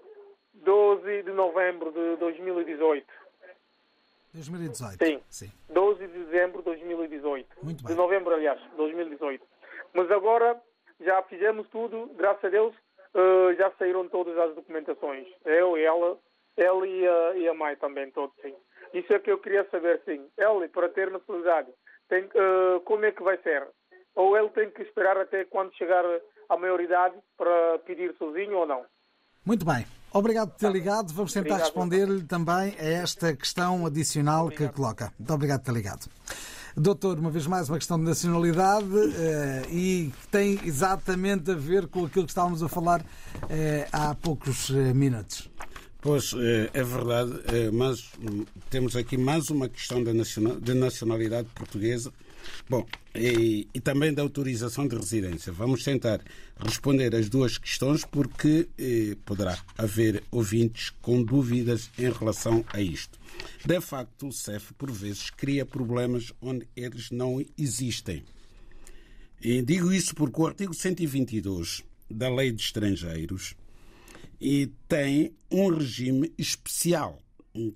12 0.52 1.22
de 1.22 1.32
novembro 1.32 1.90
de 1.90 2.16
2018. 2.16 3.06
2018? 4.34 5.04
Sim. 5.04 5.20
Sim. 5.30 5.52
12 5.70 6.06
de 6.06 6.24
dezembro 6.24 6.58
de 6.58 6.64
2018. 6.64 7.48
Muito 7.62 7.82
bem. 7.82 7.92
De 7.92 7.98
novembro, 7.98 8.34
aliás, 8.34 8.60
2018. 8.76 9.42
Mas 9.94 10.10
agora 10.10 10.60
já 11.00 11.22
fizemos 11.22 11.66
tudo, 11.70 12.10
graças 12.16 12.44
a 12.44 12.48
Deus, 12.48 12.74
uh, 13.14 13.54
já 13.56 13.72
saíram 13.78 14.06
todas 14.08 14.36
as 14.36 14.54
documentações. 14.54 15.26
Eu 15.46 15.78
e 15.78 15.82
ela, 15.82 16.18
ela 16.58 16.86
e 16.86 17.06
a, 17.06 17.36
e 17.36 17.48
a 17.48 17.54
mãe 17.54 17.74
também, 17.76 18.10
todos, 18.10 18.36
sim. 18.42 18.54
Isso 18.92 19.12
é 19.12 19.18
que 19.18 19.30
eu 19.30 19.38
queria 19.38 19.66
saber, 19.70 20.00
sim. 20.04 20.26
Ela, 20.36 20.68
para 20.68 20.88
ter 20.88 21.10
nacionalidade, 21.10 21.68
tem, 22.08 22.24
uh, 22.24 22.80
como 22.84 23.04
é 23.04 23.12
que 23.12 23.22
vai 23.22 23.38
ser? 23.38 23.66
Ou 24.14 24.36
ele 24.36 24.48
tem 24.50 24.70
que 24.70 24.82
esperar 24.82 25.16
até 25.16 25.44
quando 25.44 25.74
chegar 25.74 26.04
à 26.48 26.56
maioridade 26.56 27.14
para 27.36 27.78
pedir 27.86 28.14
sozinho 28.18 28.58
ou 28.58 28.66
não? 28.66 28.84
Muito 29.44 29.64
bem. 29.64 29.86
Obrigado 30.12 30.50
por 30.50 30.58
ter 30.58 30.70
ligado. 30.70 31.12
Vamos 31.12 31.32
tentar 31.32 31.58
responder-lhe 31.58 32.24
também 32.24 32.74
a 32.78 32.84
esta 32.84 33.34
questão 33.34 33.86
adicional 33.86 34.46
Obrigado. 34.46 34.68
que 34.70 34.76
coloca. 34.76 35.12
Muito 35.18 35.32
obrigado 35.32 35.60
por 35.60 35.66
ter 35.66 35.72
ligado. 35.72 36.08
Doutor, 36.76 37.18
uma 37.18 37.30
vez 37.30 37.46
mais 37.46 37.68
uma 37.68 37.78
questão 37.78 37.98
de 37.98 38.04
nacionalidade 38.04 38.86
eh, 39.16 39.62
e 39.70 40.12
que 40.20 40.28
tem 40.28 40.60
exatamente 40.64 41.50
a 41.50 41.54
ver 41.54 41.88
com 41.88 42.04
aquilo 42.04 42.24
que 42.24 42.30
estávamos 42.30 42.62
a 42.62 42.68
falar 42.68 43.02
eh, 43.48 43.88
há 43.92 44.14
poucos 44.14 44.70
minutos. 44.70 45.49
Pois, 46.02 46.32
eh, 46.32 46.70
é 46.72 46.82
verdade, 46.82 47.32
eh, 47.52 47.70
mas 47.70 48.10
temos 48.70 48.96
aqui 48.96 49.18
mais 49.18 49.50
uma 49.50 49.68
questão 49.68 50.02
de 50.02 50.74
nacionalidade 50.74 51.48
portuguesa. 51.54 52.10
Bom, 52.70 52.86
e, 53.14 53.68
e 53.74 53.80
também 53.80 54.14
da 54.14 54.22
autorização 54.22 54.88
de 54.88 54.96
residência. 54.96 55.52
Vamos 55.52 55.84
tentar 55.84 56.22
responder 56.58 57.14
as 57.14 57.28
duas 57.28 57.58
questões 57.58 58.02
porque 58.02 58.66
eh, 58.78 59.14
poderá 59.26 59.58
haver 59.76 60.22
ouvintes 60.30 60.88
com 61.02 61.22
dúvidas 61.22 61.90
em 61.98 62.10
relação 62.10 62.64
a 62.72 62.80
isto. 62.80 63.18
De 63.64 63.78
facto, 63.82 64.28
o 64.28 64.32
CEF, 64.32 64.72
por 64.74 64.90
vezes, 64.90 65.28
cria 65.28 65.66
problemas 65.66 66.32
onde 66.40 66.66
eles 66.74 67.10
não 67.10 67.44
existem. 67.58 68.24
E 69.42 69.60
digo 69.60 69.92
isso 69.92 70.14
porque 70.14 70.40
o 70.40 70.46
artigo 70.46 70.72
122 70.72 71.82
da 72.10 72.34
Lei 72.34 72.52
de 72.52 72.62
Estrangeiros 72.62 73.54
e 74.40 74.72
tem 74.88 75.34
um 75.50 75.68
regime 75.68 76.32
especial 76.38 77.20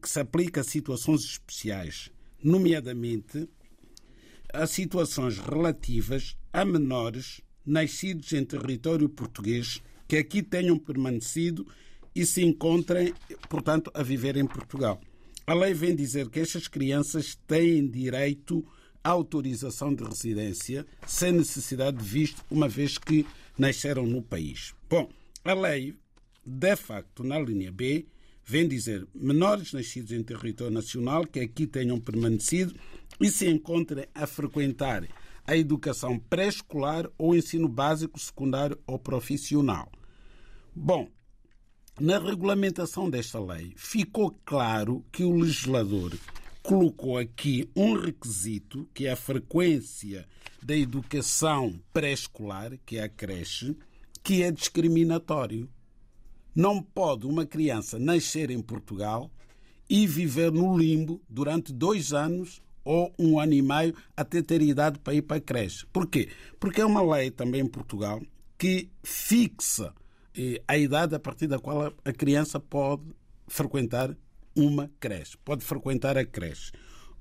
que 0.01 0.09
se 0.09 0.21
aplica 0.21 0.61
a 0.61 0.65
situações 0.65 1.25
especiais, 1.25 2.11
nomeadamente 2.43 3.49
a 4.53 4.67
situações 4.67 5.39
relativas 5.39 6.37
a 6.53 6.65
menores 6.65 7.41
nascidos 7.67 8.33
em 8.33 8.45
território 8.45 9.09
português 9.09 9.83
que 10.07 10.17
aqui 10.17 10.43
tenham 10.43 10.79
permanecido 10.79 11.67
e 12.15 12.25
se 12.25 12.43
encontrem, 12.43 13.13
portanto, 13.49 13.91
a 13.93 14.03
viver 14.03 14.37
em 14.37 14.47
Portugal. 14.47 15.01
A 15.47 15.53
lei 15.53 15.75
vem 15.75 15.95
dizer 15.95 16.31
que 16.31 16.39
estas 16.39 16.69
crianças 16.69 17.37
têm 17.47 17.87
direito 17.89 18.65
à 19.03 19.11
autorização 19.11 19.93
de 19.93 20.05
residência 20.05 20.87
sem 21.07 21.33
necessidade 21.33 21.99
de 21.99 22.05
visto, 22.05 22.45
uma 22.51 22.69
vez 22.69 22.97
que 22.97 23.27
nasceram 23.59 24.07
no 24.07 24.23
país. 24.23 24.73
Bom, 24.89 25.11
a 25.45 25.53
lei, 25.53 25.97
de 26.45 26.77
facto, 26.77 27.25
na 27.25 27.39
linha 27.39 27.73
B, 27.73 28.07
vem 28.45 28.69
dizer 28.69 29.07
menores 29.15 29.73
nascidos 29.73 30.13
em 30.13 30.23
território 30.23 30.73
nacional 30.73 31.27
que 31.27 31.41
aqui 31.41 31.67
tenham 31.67 31.99
permanecido 31.99 32.75
e 33.21 33.31
se 33.31 33.49
encontrem 33.49 34.07
a 34.15 34.27
frequentar 34.27 35.09
a 35.47 35.57
educação 35.57 36.19
pré-escolar 36.19 37.09
ou 37.19 37.35
ensino 37.35 37.69
básico, 37.69 38.19
secundário 38.19 38.79
ou 38.87 38.99
profissional. 38.99 39.91
Bom, 40.75 41.09
na 42.01 42.19
regulamentação 42.19 43.09
desta 43.09 43.39
lei 43.39 43.73
ficou 43.77 44.37
claro 44.45 45.05
que 45.13 45.23
o 45.23 45.37
legislador 45.37 46.13
colocou 46.63 47.19
aqui 47.19 47.71
um 47.77 47.95
requisito, 47.95 48.89
que 48.95 49.07
é 49.07 49.13
a 49.13 49.17
frequência 49.17 50.27
da 50.63 50.77
educação 50.77 51.79
pré-escolar, 51.93 52.73
que 52.87 52.97
é 52.97 53.03
a 53.03 53.09
creche, 53.09 53.77
que 54.23 54.43
é 54.43 54.51
discriminatório. 54.51 55.69
Não 56.55 56.83
pode 56.83 57.27
uma 57.27 57.45
criança 57.45 57.99
nascer 57.99 58.51
em 58.51 58.63
Portugal 58.63 59.31
e 59.89 60.07
viver 60.07 60.53
no 60.53 60.77
limbo 60.77 61.21
durante 61.29 61.73
dois 61.73 62.13
anos 62.13 62.63
ou 62.85 63.13
um 63.19 63.41
ano 63.41 63.55
e 63.55 63.63
meio 63.63 63.95
até 64.17 64.43
ter 64.43 64.63
idade 64.63 64.99
para 64.99 65.15
ir 65.15 65.23
para 65.23 65.39
a 65.39 65.41
creche. 65.41 65.87
Porquê? 65.93 66.29
Porque 66.61 66.81
é 66.81 66.87
uma 66.87 67.03
lei 67.17 67.31
também 67.31 67.63
em 67.63 67.67
Portugal 67.67 68.21
que 68.59 68.91
fixa 69.03 69.93
eh, 70.37 70.63
a 70.69 70.77
idade 70.79 71.15
a 71.15 71.19
partir 71.19 71.47
da 71.47 71.59
qual 71.59 71.93
a 72.05 72.13
criança 72.13 72.61
pode 72.61 73.05
frequentar 73.49 74.17
uma 74.57 74.91
creche, 75.01 75.37
pode 75.45 75.65
frequentar 75.65 76.17
a 76.17 76.25
creche. 76.25 76.73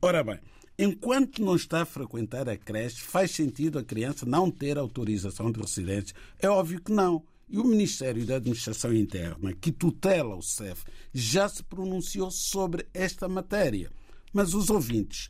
Ora 0.02 0.24
bem, 0.24 0.40
enquanto 0.78 1.44
não 1.44 1.56
está 1.56 1.82
a 1.82 1.86
frequentar 1.86 2.48
a 2.48 2.58
creche, 2.58 3.02
faz 3.02 3.32
sentido 3.32 3.80
a 3.80 3.84
criança 3.84 4.26
não 4.26 4.52
ter 4.52 4.78
autorização 4.78 5.52
de 5.52 5.60
residência? 5.60 6.16
É 6.40 6.48
óbvio 6.48 6.82
que 6.82 6.92
não. 6.92 7.24
E 7.54 7.60
o 7.60 7.64
Ministério 7.64 8.26
da 8.26 8.38
Administração 8.38 8.92
Interna, 8.92 9.54
que 9.54 9.72
tutela 9.72 10.36
o 10.36 10.42
CEF, 10.42 10.86
já 11.14 11.48
se 11.48 11.62
pronunciou 11.62 12.32
sobre 12.32 12.88
esta 12.92 13.30
matéria. 13.30 13.92
Mas 14.34 14.56
os 14.56 14.72
ouvintes 14.72 15.30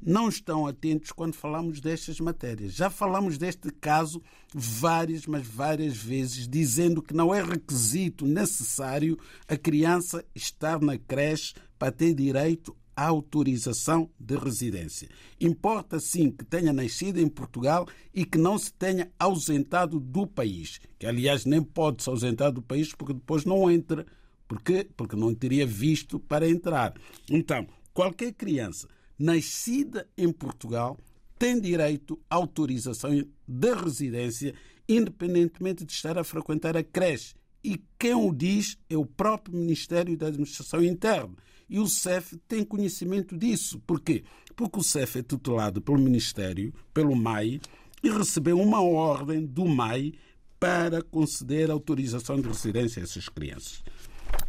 não 0.00 0.30
estão 0.30 0.66
atentos 0.66 1.12
quando 1.12 1.34
falamos 1.34 1.78
destas 1.78 2.18
matérias. 2.20 2.72
Já 2.72 2.88
falamos 2.88 3.36
deste 3.36 3.70
caso 3.70 4.22
várias, 4.54 5.26
mas 5.26 5.46
várias 5.46 5.94
vezes, 5.94 6.48
dizendo 6.48 7.02
que 7.02 7.12
não 7.12 7.34
é 7.34 7.42
requisito 7.42 8.24
necessário 8.24 9.18
a 9.46 9.54
criança 9.54 10.24
estar 10.34 10.80
na 10.80 10.96
creche 10.96 11.54
para 11.78 11.92
ter 11.92 12.14
direito 12.14 12.74
autorização 13.06 14.10
de 14.18 14.36
residência. 14.36 15.08
Importa 15.40 16.00
sim 16.00 16.30
que 16.30 16.44
tenha 16.44 16.72
nascido 16.72 17.18
em 17.18 17.28
Portugal 17.28 17.86
e 18.12 18.24
que 18.24 18.38
não 18.38 18.58
se 18.58 18.72
tenha 18.72 19.10
ausentado 19.18 20.00
do 20.00 20.26
país, 20.26 20.80
que 20.98 21.06
aliás 21.06 21.44
nem 21.44 21.62
pode 21.62 22.02
se 22.02 22.10
ausentar 22.10 22.52
do 22.52 22.62
país 22.62 22.92
porque 22.94 23.14
depois 23.14 23.44
não 23.44 23.70
entra. 23.70 24.06
Porquê? 24.46 24.88
Porque 24.96 25.14
não 25.14 25.34
teria 25.34 25.66
visto 25.66 26.18
para 26.18 26.48
entrar. 26.48 26.94
Então, 27.30 27.66
qualquer 27.92 28.32
criança 28.32 28.88
nascida 29.18 30.08
em 30.16 30.32
Portugal 30.32 30.96
tem 31.38 31.60
direito 31.60 32.18
à 32.28 32.36
autorização 32.36 33.10
de 33.46 33.74
residência, 33.74 34.54
independentemente 34.88 35.84
de 35.84 35.92
estar 35.92 36.18
a 36.18 36.24
frequentar 36.24 36.76
a 36.76 36.82
creche. 36.82 37.34
E 37.62 37.80
quem 37.98 38.14
o 38.14 38.32
diz 38.32 38.78
é 38.88 38.96
o 38.96 39.04
próprio 39.04 39.56
Ministério 39.56 40.16
da 40.16 40.28
Administração 40.28 40.82
Interna. 40.82 41.34
E 41.68 41.78
o 41.78 41.86
CEF 41.86 42.36
tem 42.48 42.64
conhecimento 42.64 43.36
disso. 43.36 43.80
Porquê? 43.86 44.24
Porque 44.56 44.78
o 44.78 44.82
CEF 44.82 45.18
é 45.18 45.22
tutelado 45.22 45.80
pelo 45.80 45.98
Ministério, 45.98 46.72
pelo 46.94 47.14
MAI, 47.14 47.60
e 48.02 48.10
recebeu 48.10 48.60
uma 48.60 48.80
ordem 48.80 49.44
do 49.44 49.64
MAI 49.64 50.14
para 50.58 51.02
conceder 51.02 51.70
autorização 51.70 52.40
de 52.40 52.48
residência 52.48 53.00
a 53.00 53.04
essas 53.04 53.28
crianças. 53.28 53.82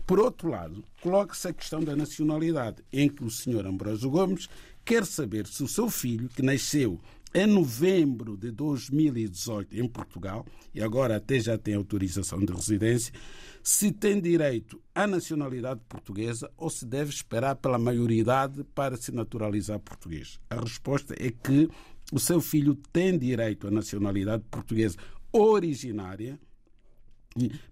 Por 0.06 0.20
outro 0.20 0.50
lado, 0.50 0.84
coloca-se 1.02 1.48
a 1.48 1.54
questão 1.54 1.82
da 1.82 1.96
nacionalidade, 1.96 2.84
em 2.92 3.08
que 3.08 3.24
o 3.24 3.30
Sr. 3.30 3.66
Ambrósio 3.68 4.10
Gomes 4.10 4.50
quer 4.84 5.06
saber 5.06 5.46
se 5.46 5.64
o 5.64 5.68
seu 5.68 5.90
filho, 5.90 6.30
que 6.30 6.42
nasceu 6.42 7.00
em 7.34 7.46
novembro 7.46 8.36
de 8.36 8.52
2018 8.52 9.78
em 9.78 9.88
Portugal, 9.88 10.46
e 10.74 10.82
agora 10.82 11.18
até 11.18 11.40
já 11.40 11.58
tem 11.58 11.76
autorização 11.76 12.40
de 12.44 12.52
residência, 12.52 13.14
se 13.62 13.92
tem 13.92 14.20
direito 14.20 14.82
à 14.96 15.06
nacionalidade 15.06 15.82
portuguesa 15.88 16.50
ou 16.58 16.70
se 16.70 16.86
deve 16.86 17.12
esperar 17.12 17.56
pela 17.56 17.78
maioridade 17.78 18.64
para 18.76 18.98
se 18.98 19.12
naturalizar 19.12 19.80
português. 19.80 20.40
A 20.50 20.60
resposta 20.60 21.14
é 21.18 21.30
que 21.30 21.70
o 22.12 22.20
seu 22.20 22.42
filho 22.42 22.76
tem 22.92 23.18
direito 23.18 23.68
à 23.68 23.72
nacionalidade 23.72 24.44
portuguesa 24.50 24.98
originária, 25.32 26.40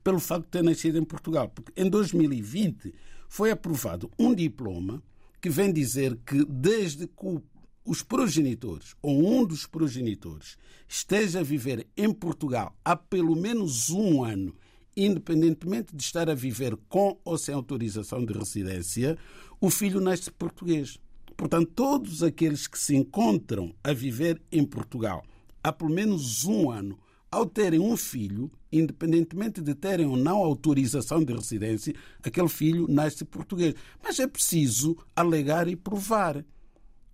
pelo 0.04 0.20
facto 0.20 0.46
de 0.46 0.52
ter 0.52 0.64
nascido 0.64 0.98
em 1.00 1.04
Portugal. 1.04 1.50
Porque 1.50 1.72
em 1.76 1.90
2020 1.90 2.94
foi 3.28 3.50
aprovado 3.50 4.12
um 4.20 4.34
diploma 4.34 5.02
que 5.42 5.50
vem 5.50 5.72
dizer 5.74 6.18
que 6.26 6.46
desde 6.46 7.08
que 7.08 7.42
os 7.88 8.04
progenitores 8.04 8.96
ou 9.02 9.26
um 9.26 9.46
dos 9.46 9.66
progenitores 9.66 10.58
esteja 10.90 11.40
a 11.40 11.44
viver 11.44 11.88
em 11.96 12.14
Portugal 12.14 12.76
há 12.84 12.98
pelo 12.98 13.34
menos 13.34 13.90
um 13.90 14.26
ano, 14.26 14.54
independentemente 14.96 15.96
de 15.96 16.04
estar 16.04 16.30
a 16.30 16.36
viver 16.36 16.78
com 16.90 17.18
ou 17.24 17.38
sem 17.38 17.56
autorização 17.56 18.26
de 18.26 18.34
residência, 18.34 19.18
o 19.62 19.70
filho 19.70 20.02
nasce 20.02 20.30
português. 20.30 21.00
Portanto, 21.38 21.72
todos 21.74 22.24
aqueles 22.24 22.68
que 22.68 22.78
se 22.78 22.94
encontram 22.94 23.74
a 23.82 23.94
viver 23.94 24.42
em 24.52 24.66
Portugal 24.66 25.24
há 25.64 25.72
pelo 25.72 25.90
menos 25.90 26.44
um 26.44 26.70
ano 26.70 27.00
ao 27.32 27.46
terem 27.46 27.80
um 27.80 27.96
filho, 27.96 28.52
independentemente 28.72 29.62
de 29.62 29.74
terem 29.74 30.06
ou 30.06 30.18
não 30.18 30.38
autorização 30.38 31.24
de 31.24 31.34
residência, 31.34 31.96
aquele 32.22 32.50
filho 32.50 32.86
nasce 32.90 33.24
português. 33.24 33.76
Mas 34.04 34.20
é 34.20 34.28
preciso 34.28 34.98
alegar 35.16 35.70
e 35.70 35.76
provar. 35.76 36.44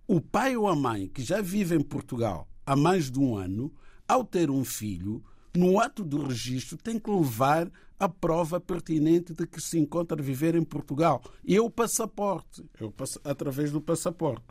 O 0.06 0.20
pai 0.20 0.54
ou 0.54 0.68
a 0.68 0.76
mãe 0.76 1.08
que 1.08 1.22
já 1.22 1.40
vive 1.40 1.74
em 1.74 1.80
Portugal 1.80 2.46
há 2.66 2.76
mais 2.76 3.10
de 3.10 3.18
um 3.18 3.38
ano, 3.38 3.72
ao 4.06 4.22
ter 4.22 4.50
um 4.50 4.62
filho, 4.62 5.24
no 5.56 5.80
ato 5.80 6.04
do 6.04 6.26
registro 6.26 6.76
tem 6.76 6.98
que 6.98 7.10
levar 7.10 7.72
a 7.98 8.06
prova 8.06 8.60
pertinente 8.60 9.32
de 9.32 9.46
que 9.46 9.62
se 9.62 9.78
encontra 9.78 10.20
a 10.20 10.22
viver 10.22 10.56
em 10.56 10.62
Portugal. 10.62 11.22
E 11.42 11.56
é 11.56 11.60
o 11.60 11.70
passaporte, 11.70 12.62
é 12.78 12.84
o 12.84 12.90
pass... 12.90 13.18
através 13.24 13.72
do 13.72 13.80
passaporte. 13.80 14.44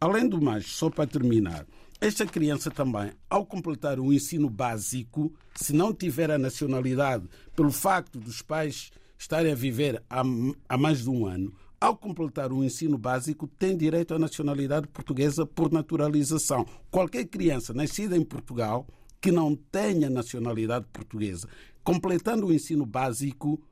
Além 0.00 0.28
do 0.28 0.40
mais, 0.40 0.66
só 0.66 0.88
para 0.88 1.08
terminar, 1.08 1.66
esta 2.00 2.24
criança 2.24 2.70
também, 2.70 3.10
ao 3.28 3.44
completar 3.44 3.98
o 3.98 4.12
ensino 4.12 4.48
básico, 4.48 5.34
se 5.56 5.72
não 5.72 5.92
tiver 5.92 6.30
a 6.30 6.38
nacionalidade, 6.38 7.28
pelo 7.56 7.72
facto 7.72 8.20
dos 8.20 8.42
pais 8.42 8.92
estarem 9.18 9.50
a 9.50 9.56
viver 9.56 10.00
há, 10.08 10.22
há 10.68 10.78
mais 10.78 11.02
de 11.02 11.10
um 11.10 11.26
ano, 11.26 11.52
ao 11.80 11.96
completar 11.96 12.52
o 12.52 12.64
ensino 12.64 12.96
básico, 12.96 13.46
tem 13.46 13.76
direito 13.76 14.14
à 14.14 14.18
nacionalidade 14.18 14.88
portuguesa 14.88 15.44
por 15.44 15.70
naturalização. 15.72 16.66
Qualquer 16.90 17.26
criança 17.26 17.74
nascida 17.74 18.16
em 18.16 18.24
Portugal 18.24 18.86
que 19.20 19.32
não 19.32 19.54
tenha 19.54 20.10
nacionalidade 20.10 20.86
portuguesa, 20.92 21.48
completando 21.82 22.46
o 22.46 22.52
ensino 22.52 22.84
básico, 22.84 23.62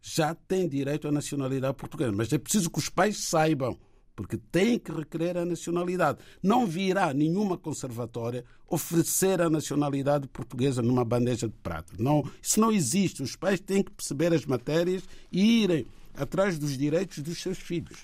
já 0.00 0.34
tem 0.34 0.68
direito 0.68 1.08
à 1.08 1.12
nacionalidade 1.12 1.76
portuguesa. 1.76 2.12
Mas 2.12 2.32
é 2.32 2.38
preciso 2.38 2.70
que 2.70 2.78
os 2.78 2.88
pais 2.88 3.18
saibam 3.18 3.78
porque 4.16 4.38
tem 4.50 4.78
que 4.78 4.90
requerer 4.90 5.36
a 5.36 5.44
nacionalidade. 5.44 6.18
Não 6.42 6.66
virá 6.66 7.12
nenhuma 7.12 7.58
conservatória 7.58 8.44
oferecer 8.66 9.42
a 9.42 9.50
nacionalidade 9.50 10.26
portuguesa 10.26 10.80
numa 10.80 11.04
bandeja 11.04 11.46
de 11.46 11.54
prata. 11.62 11.92
Não, 11.98 12.24
isso 12.42 12.58
não 12.58 12.72
existe. 12.72 13.22
Os 13.22 13.36
pais 13.36 13.60
têm 13.60 13.82
que 13.82 13.90
perceber 13.90 14.32
as 14.32 14.46
matérias 14.46 15.02
e 15.30 15.62
irem 15.62 15.86
atrás 16.16 16.58
dos 16.58 16.76
direitos 16.76 17.18
dos 17.18 17.40
seus 17.40 17.58
filhos. 17.58 18.02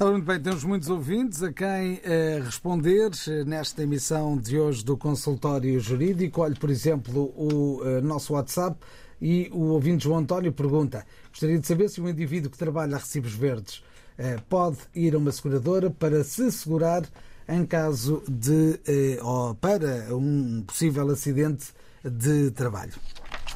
muito 0.00 0.24
bem, 0.24 0.40
temos 0.40 0.64
muitos 0.64 0.88
ouvintes 0.88 1.42
a 1.42 1.52
quem 1.52 2.00
eh, 2.04 2.40
responder 2.44 3.10
eh, 3.28 3.44
nesta 3.44 3.82
emissão 3.82 4.36
de 4.36 4.58
hoje 4.58 4.84
do 4.84 4.96
Consultório 4.96 5.78
Jurídico. 5.80 6.42
Olhe, 6.42 6.54
por 6.54 6.70
exemplo, 6.70 7.32
o 7.36 7.80
eh, 7.84 8.00
nosso 8.00 8.34
WhatsApp 8.34 8.78
e 9.20 9.48
o 9.52 9.68
ouvinte 9.68 10.04
João 10.04 10.18
António 10.18 10.52
pergunta: 10.52 11.06
gostaria 11.30 11.58
de 11.58 11.66
saber 11.66 11.88
se 11.88 12.00
um 12.00 12.08
indivíduo 12.08 12.50
que 12.50 12.58
trabalha 12.58 12.96
a 12.96 12.98
recibos 12.98 13.32
verdes 13.32 13.82
eh, 14.18 14.38
pode 14.48 14.78
ir 14.94 15.14
a 15.14 15.18
uma 15.18 15.32
seguradora 15.32 15.90
para 15.90 16.22
se 16.22 16.50
segurar 16.52 17.02
em 17.48 17.64
caso 17.66 18.22
de 18.28 18.80
eh, 18.86 19.18
ou 19.22 19.54
para 19.54 20.14
um 20.14 20.62
possível 20.66 21.08
acidente 21.10 21.66
de 22.04 22.50
trabalho. 22.50 22.92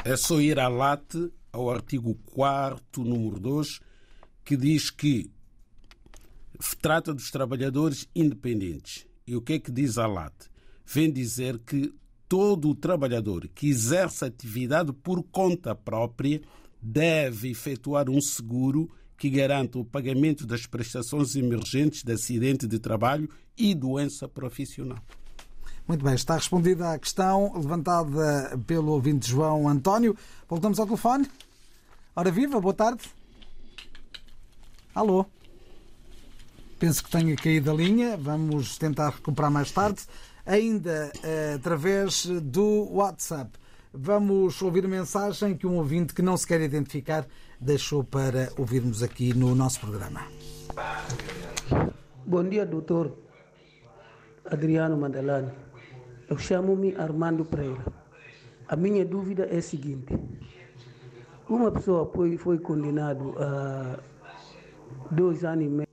É 0.05 0.17
só 0.17 0.41
ir 0.41 0.59
à 0.59 0.69
LAT, 0.69 1.15
ao 1.53 1.71
artigo 1.71 2.15
4, 2.33 3.05
número 3.05 3.39
2, 3.41 3.81
que 4.45 4.57
diz 4.57 4.91
que 4.91 5.31
trata 6.81 7.15
dos 7.15 7.31
trabalhadores 7.31 8.09
independentes. 8.15 9.07
E 9.27 9.37
o 9.37 9.43
que 9.43 9.55
é 9.55 9.59
que 9.59 9.71
diz 9.71 9.99
a 9.99 10.07
LAT? 10.07 10.33
Vem 10.87 11.13
dizer 11.13 11.59
que 11.59 11.93
todo 12.29 12.71
o 12.71 12.75
trabalhador 12.75 13.49
que 13.49 13.69
exerce 13.69 14.25
atividade 14.25 14.93
por 14.93 15.23
conta 15.23 15.75
própria 15.75 16.41
deve 16.81 17.51
efetuar 17.51 18.09
um 18.09 18.21
seguro 18.21 18.91
que 19.17 19.29
garanta 19.29 19.79
o 19.79 19.85
pagamento 19.85 20.47
das 20.47 20.65
prestações 20.67 21.35
emergentes 21.35 22.05
de 22.05 22.13
acidente 22.13 22.67
de 22.67 22.79
trabalho 22.79 23.29
e 23.57 23.75
doença 23.75 24.29
profissional. 24.29 25.03
Muito 25.89 26.05
bem, 26.05 26.15
está 26.15 26.35
respondida 26.35 26.93
a 26.93 26.99
questão 26.99 27.51
levantada 27.57 28.61
pelo 28.67 28.93
ouvinte 28.93 29.27
João 29.27 29.67
António. 29.67 30.15
Voltamos 30.47 30.79
ao 30.79 30.85
telefone. 30.85 31.27
Ora 32.15 32.31
viva, 32.31 32.61
boa 32.61 32.75
tarde. 32.75 33.05
Alô. 34.95 35.25
Penso 36.79 37.03
que 37.03 37.11
tenha 37.11 37.35
caído 37.37 37.71
a 37.71 37.75
linha. 37.75 38.19
Vamos 38.19 38.77
tentar 38.77 39.09
recuperar 39.09 39.51
mais 39.51 39.73
tarde, 39.73 40.03
ainda 40.45 41.11
eh, 41.25 41.55
através 41.57 42.27
do 42.27 42.87
WhatsApp. 42.93 43.51
Vamos 43.91 44.61
ouvir 44.61 44.85
a 44.85 44.89
mensagem 44.89 45.57
que 45.57 45.67
um 45.67 45.79
ouvinte 45.79 46.13
que 46.13 46.21
não 46.21 46.37
se 46.37 46.47
quer 46.47 46.61
identificar 46.61 47.27
deixou 47.59 48.05
para 48.05 48.53
ouvirmos 48.59 49.03
aqui 49.03 49.33
no 49.33 49.55
nosso 49.55 49.81
programa. 49.81 50.21
Bom 52.27 52.45
dia, 52.47 52.67
doutor 52.67 53.17
Adriano 54.45 54.95
Mandalani. 54.95 55.68
Eu 56.29 56.37
chamo-me 56.37 56.95
Armando 56.95 57.43
Pereira. 57.45 57.85
A 58.69 58.77
minha 58.77 59.03
dúvida 59.03 59.45
é 59.47 59.57
a 59.57 59.63
seguinte: 59.63 60.15
uma 61.49 61.71
pessoa 61.71 62.05
foi, 62.15 62.37
foi 62.37 62.59
condenado 62.59 63.35
a 63.39 63.99
dois 65.11 65.43
anos 65.45 65.65
e 65.65 65.69
meio. 65.69 65.89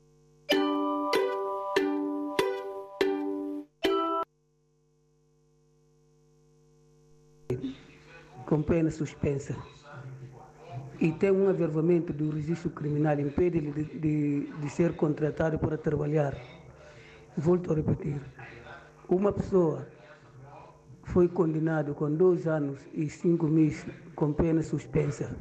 com 8.45 8.61
pena 8.61 8.91
suspensa 8.91 9.55
e 10.99 11.11
tem 11.11 11.31
um 11.31 11.49
averbamento 11.49 12.13
do 12.13 12.29
registro 12.29 12.69
criminal 12.69 13.19
impede-lhe 13.19 13.71
de, 13.71 13.83
de, 13.99 14.53
de 14.61 14.69
ser 14.69 14.93
contratado 14.95 15.57
para 15.57 15.77
trabalhar. 15.77 16.37
Volto 17.35 17.71
a 17.71 17.75
repetir. 17.75 18.21
Uma 19.09 19.33
pessoa 19.33 19.87
foi 21.05 21.27
condenado 21.27 21.93
com 21.93 22.11
dois 22.13 22.45
anos 22.47 22.77
e 22.93 23.09
cinco 23.09 23.47
meses 23.47 23.85
com 24.15 24.33
pena 24.33 24.61
suspensa. 24.61 25.35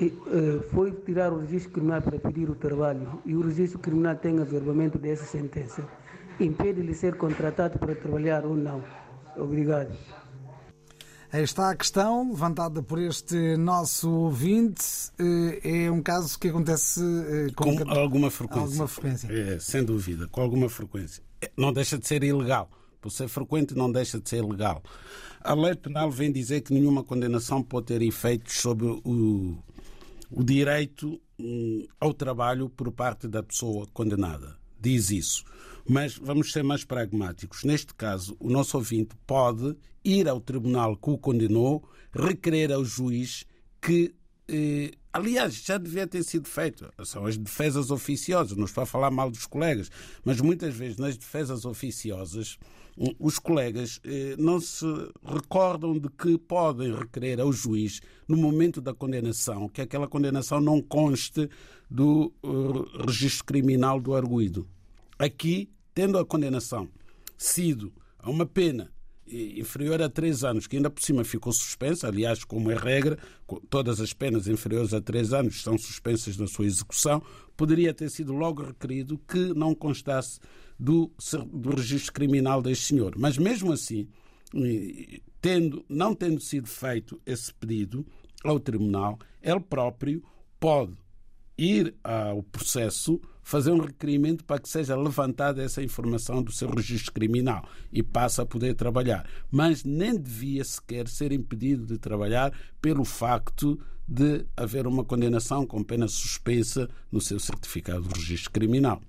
E, 0.00 0.06
eh, 0.06 0.60
foi 0.72 0.92
tirar 0.92 1.32
o 1.32 1.40
registro 1.40 1.72
criminal 1.72 2.02
para 2.02 2.18
pedir 2.18 2.48
o 2.50 2.54
trabalho 2.54 3.20
e 3.24 3.34
o 3.34 3.40
registro 3.40 3.78
criminal 3.78 4.14
tem 4.16 4.38
averbamento 4.38 4.98
dessa 4.98 5.24
sentença. 5.24 5.86
Impede-lhe 6.38 6.94
ser 6.94 7.16
contratado 7.16 7.78
para 7.78 7.94
trabalhar 7.94 8.44
ou 8.44 8.54
não. 8.56 8.82
Obrigado. 9.36 9.90
Aí 11.32 11.42
está 11.42 11.70
a 11.70 11.76
questão 11.76 12.30
levantada 12.30 12.82
por 12.82 12.98
este 13.00 13.56
nosso 13.56 14.10
ouvinte. 14.10 14.84
Eh, 15.18 15.86
É 15.86 15.90
um 15.90 16.02
caso 16.02 16.38
que 16.38 16.48
acontece 16.48 17.00
eh, 17.02 17.48
Com 17.56 17.76
com 17.76 17.90
alguma 17.90 18.30
frequência. 18.30 18.64
alguma 18.66 18.88
frequência. 18.88 19.28
É, 19.32 19.58
sem 19.58 19.82
dúvida, 19.84 20.28
com 20.28 20.40
alguma 20.42 20.68
frequência. 20.68 21.22
Não 21.56 21.72
deixa 21.72 21.98
de 21.98 22.06
ser 22.06 22.22
ilegal. 22.22 22.68
Por 23.06 23.12
ser 23.12 23.28
frequente, 23.28 23.72
não 23.72 23.92
deixa 23.92 24.18
de 24.18 24.28
ser 24.28 24.44
legal. 24.44 24.82
A 25.40 25.54
lei 25.54 25.76
penal 25.76 26.10
vem 26.10 26.32
dizer 26.32 26.62
que 26.62 26.74
nenhuma 26.74 27.04
condenação 27.04 27.62
pode 27.62 27.86
ter 27.86 28.02
efeitos 28.02 28.54
sobre 28.54 28.84
o, 28.84 29.56
o 30.28 30.42
direito 30.42 31.20
hum, 31.38 31.86
ao 32.00 32.12
trabalho 32.12 32.68
por 32.68 32.90
parte 32.90 33.28
da 33.28 33.44
pessoa 33.44 33.86
condenada. 33.92 34.58
Diz 34.80 35.12
isso. 35.12 35.44
Mas 35.88 36.16
vamos 36.16 36.50
ser 36.50 36.64
mais 36.64 36.82
pragmáticos. 36.82 37.62
Neste 37.62 37.94
caso, 37.94 38.36
o 38.40 38.50
nosso 38.50 38.76
ouvinte 38.76 39.14
pode 39.24 39.76
ir 40.04 40.28
ao 40.28 40.40
tribunal 40.40 40.96
que 40.96 41.08
o 41.08 41.16
condenou, 41.16 41.88
requerer 42.12 42.72
ao 42.72 42.84
juiz 42.84 43.44
que 43.80 44.16
eh, 44.48 44.90
aliás, 45.16 45.54
já 45.64 45.78
devia 45.78 46.06
ter 46.06 46.22
sido 46.22 46.46
feito. 46.46 46.88
São 47.04 47.24
as 47.24 47.36
defesas 47.36 47.90
oficiosas, 47.90 48.56
não 48.56 48.66
estou 48.66 48.82
a 48.82 48.86
falar 48.86 49.10
mal 49.10 49.30
dos 49.30 49.46
colegas, 49.46 49.90
mas 50.24 50.40
muitas 50.40 50.74
vezes 50.74 50.98
nas 50.98 51.16
defesas 51.16 51.64
oficiosas 51.64 52.58
hum, 52.96 53.14
os 53.18 53.38
colegas 53.38 53.98
eh, 54.04 54.36
não 54.38 54.60
se 54.60 54.84
recordam 55.24 55.98
de 55.98 56.08
que 56.10 56.36
podem 56.36 56.94
requerer 56.94 57.40
ao 57.40 57.52
juiz, 57.52 58.00
no 58.28 58.36
momento 58.36 58.80
da 58.80 58.92
condenação, 58.92 59.68
que 59.68 59.80
aquela 59.80 60.06
condenação 60.06 60.60
não 60.60 60.82
conste 60.82 61.48
do 61.90 62.32
eh, 62.44 63.06
registro 63.06 63.46
criminal 63.46 63.98
do 63.98 64.14
arguído. 64.14 64.68
Aqui, 65.18 65.70
tendo 65.94 66.18
a 66.18 66.26
condenação 66.26 66.88
sido 67.38 67.92
a 68.18 68.30
uma 68.30 68.44
pena 68.44 68.92
inferior 69.28 70.00
a 70.00 70.08
três 70.08 70.44
anos, 70.44 70.66
que 70.66 70.76
ainda 70.76 70.90
por 70.90 71.02
cima 71.02 71.24
ficou 71.24 71.52
suspensa, 71.52 72.08
aliás, 72.08 72.44
como 72.44 72.70
é 72.70 72.76
regra, 72.76 73.18
todas 73.68 74.00
as 74.00 74.12
penas 74.12 74.46
inferiores 74.46 74.94
a 74.94 75.00
três 75.00 75.32
anos 75.32 75.62
são 75.62 75.76
suspensas 75.76 76.36
na 76.36 76.46
sua 76.46 76.66
execução, 76.66 77.22
poderia 77.56 77.92
ter 77.92 78.10
sido 78.10 78.32
logo 78.32 78.62
requerido 78.62 79.18
que 79.26 79.52
não 79.54 79.74
constasse 79.74 80.38
do, 80.78 81.10
do 81.52 81.70
registro 81.70 82.12
criminal 82.12 82.62
deste 82.62 82.84
senhor. 82.84 83.14
Mas 83.16 83.38
mesmo 83.38 83.72
assim, 83.72 84.08
tendo, 85.40 85.84
não 85.88 86.14
tendo 86.14 86.40
sido 86.40 86.68
feito 86.68 87.20
esse 87.26 87.52
pedido 87.52 88.06
ao 88.44 88.60
tribunal, 88.60 89.18
ele 89.42 89.60
próprio 89.60 90.22
pode 90.60 90.94
ir 91.58 91.94
ao 92.04 92.42
processo, 92.42 93.20
fazer 93.46 93.70
um 93.70 93.78
requerimento 93.78 94.44
para 94.44 94.58
que 94.58 94.68
seja 94.68 94.96
levantada 94.96 95.62
essa 95.62 95.80
informação 95.80 96.42
do 96.42 96.50
seu 96.50 96.68
registro 96.68 97.12
criminal 97.12 97.64
e 97.92 98.02
passe 98.02 98.40
a 98.40 98.44
poder 98.44 98.74
trabalhar. 98.74 99.24
Mas 99.48 99.84
nem 99.84 100.18
devia 100.18 100.64
sequer 100.64 101.06
ser 101.06 101.30
impedido 101.30 101.86
de 101.86 101.96
trabalhar 101.96 102.52
pelo 102.82 103.04
facto 103.04 103.80
de 104.06 104.44
haver 104.56 104.84
uma 104.88 105.04
condenação 105.04 105.64
com 105.64 105.80
pena 105.84 106.08
suspensa 106.08 106.90
no 107.10 107.20
seu 107.20 107.38
certificado 107.38 108.02
de 108.02 108.18
registro 108.18 108.50
criminal. 108.50 109.00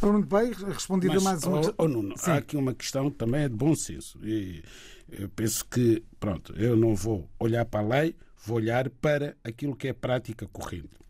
Muito 0.00 0.26
bem, 0.26 0.50
respondido 0.52 1.12
Mas, 1.16 1.22
mais 1.22 1.44
uma 1.44 1.60
oh, 1.60 1.74
oh, 1.76 1.86
Nuno, 1.86 2.14
há 2.22 2.34
aqui 2.36 2.56
uma 2.56 2.72
questão 2.72 3.10
também 3.10 3.42
é 3.42 3.48
de 3.50 3.54
bom 3.54 3.74
senso. 3.74 4.18
E 4.24 4.62
eu 5.06 5.28
penso 5.28 5.66
que, 5.66 6.02
pronto, 6.18 6.54
eu 6.56 6.74
não 6.74 6.94
vou 6.94 7.28
olhar 7.38 7.66
para 7.66 7.80
a 7.80 8.00
lei, 8.00 8.16
vou 8.46 8.56
olhar 8.56 8.88
para 8.88 9.36
aquilo 9.44 9.76
que 9.76 9.88
é 9.88 9.92
prática 9.92 10.48
corrente. 10.50 11.07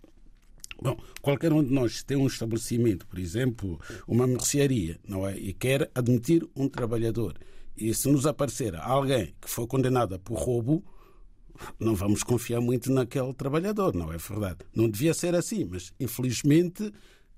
Bom, 0.80 0.96
qualquer 1.20 1.52
um 1.52 1.62
de 1.62 1.72
nós 1.72 2.02
tem 2.02 2.16
um 2.16 2.26
estabelecimento, 2.26 3.06
por 3.06 3.18
exemplo, 3.18 3.80
uma 4.06 4.26
mercearia, 4.26 4.98
não 5.06 5.26
é? 5.26 5.36
E 5.36 5.52
quer 5.52 5.90
admitir 5.94 6.48
um 6.54 6.68
trabalhador. 6.68 7.34
E 7.76 7.92
se 7.94 8.08
nos 8.08 8.26
aparecer 8.26 8.74
alguém 8.76 9.34
que 9.40 9.50
foi 9.50 9.66
condenado 9.66 10.18
por 10.20 10.38
roubo, 10.38 10.84
não 11.78 11.94
vamos 11.94 12.22
confiar 12.22 12.60
muito 12.60 12.92
naquele 12.92 13.32
trabalhador, 13.34 13.94
não 13.94 14.12
é 14.12 14.16
verdade? 14.16 14.60
Não 14.74 14.88
devia 14.88 15.14
ser 15.14 15.34
assim, 15.34 15.64
mas 15.64 15.92
infelizmente 15.98 16.92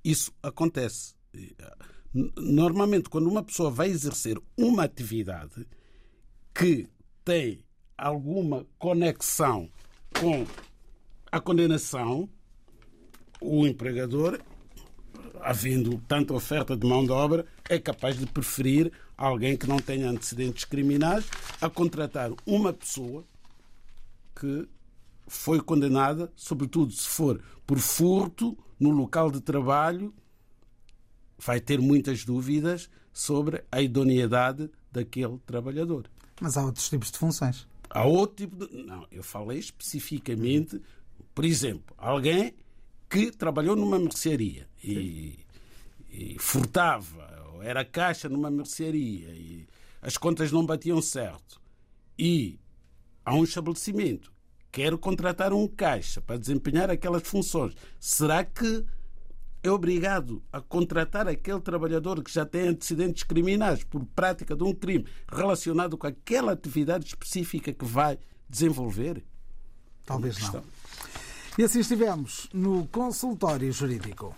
isso 0.05 0.33
acontece. 0.43 1.15
Ah, 1.59 1.77
Normalmente, 2.13 3.09
quando 3.09 3.29
uma 3.29 3.43
pessoa 3.43 3.71
vai 3.71 3.89
exercer 3.89 4.37
uma 4.57 4.83
atividade 4.83 5.65
que 6.53 6.89
tem 7.25 7.63
alguma 7.97 8.67
conexão 8.79 9.71
com 10.19 10.45
a 11.31 11.41
condenação, 11.41 12.29
o 13.41 13.67
empregador, 13.67 14.41
havendo 15.41 15.99
tanta 16.07 16.35
oferta 16.35 16.77
de 16.77 16.87
mão 16.87 17.05
de 17.05 17.13
obra, 17.13 17.47
é 17.69 17.79
capaz 17.79 18.19
de 18.19 18.27
preferir 18.27 18.93
alguém 19.17 19.57
que 19.57 19.67
não 19.67 19.79
tenha 19.79 20.11
antecedentes 20.11 20.65
criminais 20.65 21.27
a 21.61 21.69
contratar 21.69 22.31
uma 22.47 22.73
pessoa 22.73 23.25
que 24.39 24.69
foi 25.27 25.61
condenada, 25.61 26.33
sobretudo 26.35 26.93
se 26.93 27.09
for 27.09 27.41
por 27.67 27.79
furto 27.79 28.57
no 28.79 28.91
local 28.91 29.31
de 29.31 29.41
trabalho, 29.41 30.13
vai 31.39 31.61
ter 31.61 31.81
muitas 31.81 32.25
dúvidas 32.25 32.91
sobre 33.13 33.63
a 33.71 33.81
idoneidade 33.81 34.71
daquele 34.91 35.39
trabalhador. 35.47 36.11
Mas 36.41 36.57
há 36.57 36.65
outros 36.65 36.89
tipos 36.89 37.11
de 37.11 37.19
funções. 37.19 37.67
Há 37.89 38.05
outro 38.05 38.37
tipo 38.37 38.67
de. 38.67 38.85
Não, 38.85 39.07
eu 39.11 39.23
falei 39.23 39.59
especificamente, 39.59 40.81
por 41.35 41.45
exemplo, 41.45 41.95
alguém 41.99 42.55
que 43.11 43.33
trabalhou 43.33 43.75
numa 43.75 43.99
mercearia 43.99 44.69
e, 44.83 45.41
e 46.09 46.37
furtava, 46.39 47.51
ou 47.53 47.63
era 47.63 47.85
caixa 47.85 48.29
numa 48.29 48.49
mercearia 48.49 49.29
e 49.31 49.67
as 50.01 50.17
contas 50.17 50.53
não 50.53 50.65
batiam 50.65 51.03
certo. 51.03 51.61
E 52.17 52.61
há 53.25 53.35
um 53.35 53.43
estabelecimento, 53.43 54.33
quer 54.71 54.97
contratar 54.97 55.53
um 55.53 55.67
caixa 55.67 56.21
para 56.21 56.39
desempenhar 56.39 56.89
aquelas 56.89 57.27
funções. 57.27 57.75
Será 57.99 58.45
que 58.45 58.87
é 59.63 59.71
obrigado 59.71 60.43
a 60.53 60.61
contratar 60.61 61.27
aquele 61.27 61.61
trabalhador 61.61 62.23
que 62.23 62.33
já 62.33 62.47
tem 62.47 62.69
antecedentes 62.69 63.25
criminais 63.25 63.83
por 63.83 64.05
prática 64.07 64.55
de 64.55 64.63
um 64.63 64.73
crime 64.73 65.05
relacionado 65.31 65.99
com 65.99 66.07
aquela 66.07 66.53
atividade 66.53 67.07
específica 67.07 67.73
que 67.73 67.85
vai 67.85 68.19
desenvolver? 68.49 69.25
Talvez 70.07 70.39
não. 70.39 70.63
E 71.59 71.65
assim 71.65 71.81
estivemos 71.81 72.49
no 72.53 72.87
consultório 72.87 73.71
jurídico. 73.73 74.35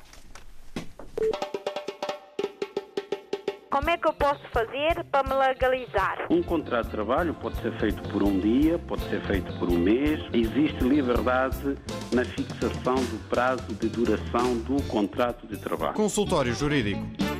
Como 3.71 3.89
é 3.89 3.97
que 3.97 4.07
eu 4.07 4.13
posso 4.13 4.43
fazer 4.53 5.03
para 5.11 5.27
me 5.27 5.35
legalizar? 5.35 6.27
Um 6.31 6.43
contrato 6.43 6.87
de 6.87 6.91
trabalho 6.91 7.35
pode 7.35 7.57
ser 7.63 7.73
feito 7.79 8.03
por 8.11 8.23
um 8.23 8.39
dia, 8.39 8.79
pode 8.79 9.03
ser 9.09 9.23
feito 9.23 9.51
por 9.59 9.71
um 9.71 9.79
mês. 9.79 10.21
Existe 10.33 10.85
liberdade 10.85 11.79
na 12.13 12.25
fixação 12.25 12.97
do 12.97 13.29
prazo 13.29 13.75
de 13.75 13.89
duração 13.89 14.59
do 14.59 14.83
contrato 14.89 15.47
de 15.47 15.57
trabalho. 15.57 15.95
Consultório 15.95 16.55
Jurídico. 16.55 17.32